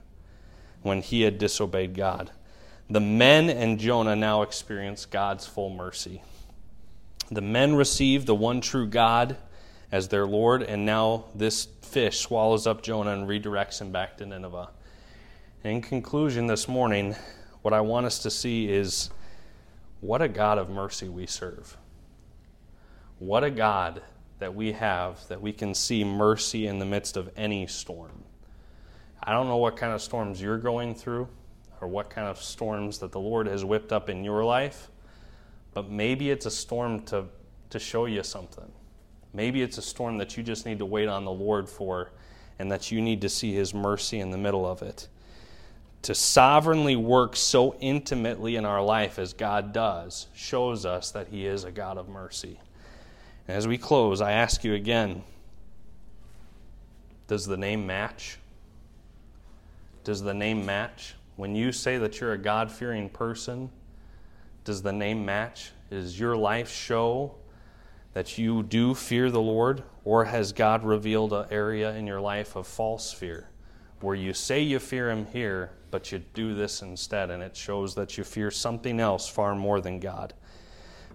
when 0.81 1.01
he 1.01 1.21
had 1.21 1.37
disobeyed 1.37 1.93
God. 1.93 2.31
The 2.89 2.99
men 2.99 3.49
and 3.49 3.79
Jonah 3.79 4.15
now 4.15 4.41
experience 4.41 5.05
God's 5.05 5.45
full 5.45 5.69
mercy. 5.69 6.23
The 7.29 7.41
men 7.41 7.75
receive 7.75 8.25
the 8.25 8.33
one 8.33 8.61
true 8.61 8.87
God 8.87 9.37
as 9.91 10.07
their 10.07 10.25
Lord, 10.25 10.61
and 10.63 10.85
now 10.85 11.25
this 11.33 11.67
fish 11.81 12.19
swallows 12.19 12.67
up 12.67 12.81
Jonah 12.81 13.11
and 13.11 13.27
redirects 13.27 13.81
him 13.81 13.91
back 13.91 14.17
to 14.17 14.25
Nineveh. 14.25 14.69
In 15.63 15.81
conclusion, 15.81 16.47
this 16.47 16.67
morning, 16.67 17.15
what 17.61 17.73
I 17.73 17.81
want 17.81 18.05
us 18.05 18.19
to 18.19 18.31
see 18.31 18.69
is 18.69 19.09
what 20.01 20.21
a 20.21 20.27
God 20.27 20.57
of 20.57 20.69
mercy 20.69 21.09
we 21.09 21.25
serve. 21.25 21.75
What 23.17 23.43
a 23.43 23.49
God 23.49 24.01
that 24.39 24.55
we 24.55 24.71
have 24.71 25.27
that 25.27 25.41
we 25.41 25.51
can 25.51 25.73
see 25.73 26.03
mercy 26.03 26.67
in 26.67 26.79
the 26.79 26.85
midst 26.85 27.17
of 27.17 27.29
any 27.35 27.67
storm. 27.67 28.23
I 29.21 29.33
don't 29.33 29.47
know 29.47 29.57
what 29.57 29.75
kind 29.75 29.91
of 29.91 30.01
storms 30.01 30.41
you're 30.41 30.57
going 30.57 30.95
through 30.95 31.27
or 31.81 31.87
what 31.87 32.09
kind 32.09 32.27
of 32.27 32.41
storms 32.41 32.99
that 32.99 33.11
the 33.11 33.19
Lord 33.19 33.47
has 33.47 33.65
whipped 33.65 33.91
up 33.91 34.09
in 34.09 34.23
your 34.23 34.45
life, 34.45 34.89
but 35.73 35.89
maybe 35.89 36.29
it's 36.31 36.45
a 36.45 36.51
storm 36.51 37.01
to, 37.05 37.25
to 37.71 37.79
show 37.79 38.05
you 38.05 38.23
something. 38.23 38.71
Maybe 39.33 39.61
it's 39.61 39.77
a 39.77 39.81
storm 39.81 40.17
that 40.17 40.37
you 40.37 40.43
just 40.43 40.65
need 40.65 40.79
to 40.79 40.85
wait 40.85 41.07
on 41.07 41.25
the 41.25 41.31
Lord 41.31 41.69
for 41.69 42.11
and 42.57 42.71
that 42.71 42.91
you 42.91 43.01
need 43.01 43.21
to 43.21 43.29
see 43.29 43.53
His 43.53 43.73
mercy 43.73 44.19
in 44.19 44.31
the 44.31 44.37
middle 44.37 44.65
of 44.65 44.81
it. 44.81 45.07
To 46.03 46.15
sovereignly 46.15 46.95
work 46.95 47.35
so 47.35 47.75
intimately 47.79 48.55
in 48.55 48.65
our 48.65 48.81
life 48.81 49.19
as 49.19 49.33
God 49.33 49.73
does 49.73 50.27
shows 50.33 50.85
us 50.85 51.11
that 51.11 51.27
He 51.27 51.45
is 51.45 51.63
a 51.63 51.71
God 51.71 51.97
of 51.97 52.09
mercy. 52.09 52.59
And 53.47 53.57
as 53.57 53.67
we 53.67 53.77
close, 53.77 54.21
I 54.21 54.31
ask 54.33 54.63
you 54.63 54.73
again 54.73 55.23
does 57.27 57.45
the 57.45 57.57
name 57.57 57.85
match? 57.85 58.39
Does 60.03 60.23
the 60.23 60.33
name 60.33 60.65
match? 60.65 61.13
When 61.35 61.55
you 61.55 61.71
say 61.71 61.99
that 61.99 62.19
you're 62.19 62.33
a 62.33 62.37
God 62.39 62.71
fearing 62.71 63.07
person, 63.07 63.69
does 64.63 64.81
the 64.81 64.91
name 64.91 65.25
match? 65.25 65.71
Is 65.91 66.19
your 66.19 66.35
life 66.35 66.71
show 66.71 67.35
that 68.19 68.37
you 68.37 68.61
do 68.63 68.93
fear 68.93 69.31
the 69.31 69.39
Lord? 69.39 69.81
Or 70.03 70.25
has 70.25 70.51
God 70.51 70.83
revealed 70.83 71.31
an 71.31 71.45
area 71.49 71.95
in 71.95 72.05
your 72.05 72.19
life 72.19 72.57
of 72.57 72.67
false 72.67 73.13
fear 73.13 73.47
where 74.01 74.13
you 74.13 74.33
say 74.33 74.61
you 74.61 74.77
fear 74.77 75.09
Him 75.09 75.25
here, 75.27 75.71
but 75.89 76.11
you 76.11 76.19
do 76.33 76.53
this 76.53 76.81
instead, 76.81 77.29
and 77.29 77.41
it 77.41 77.55
shows 77.55 77.95
that 77.95 78.17
you 78.17 78.25
fear 78.25 78.51
something 78.51 78.99
else 78.99 79.29
far 79.29 79.55
more 79.55 79.79
than 79.79 80.01
God? 80.01 80.33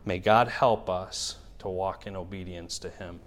May 0.07 0.19
God 0.19 0.49
help 0.49 0.88
us 0.88 1.37
to 1.59 1.69
walk 1.69 2.07
in 2.07 2.17
obedience 2.17 2.79
to 2.79 2.88
Him. 2.88 3.21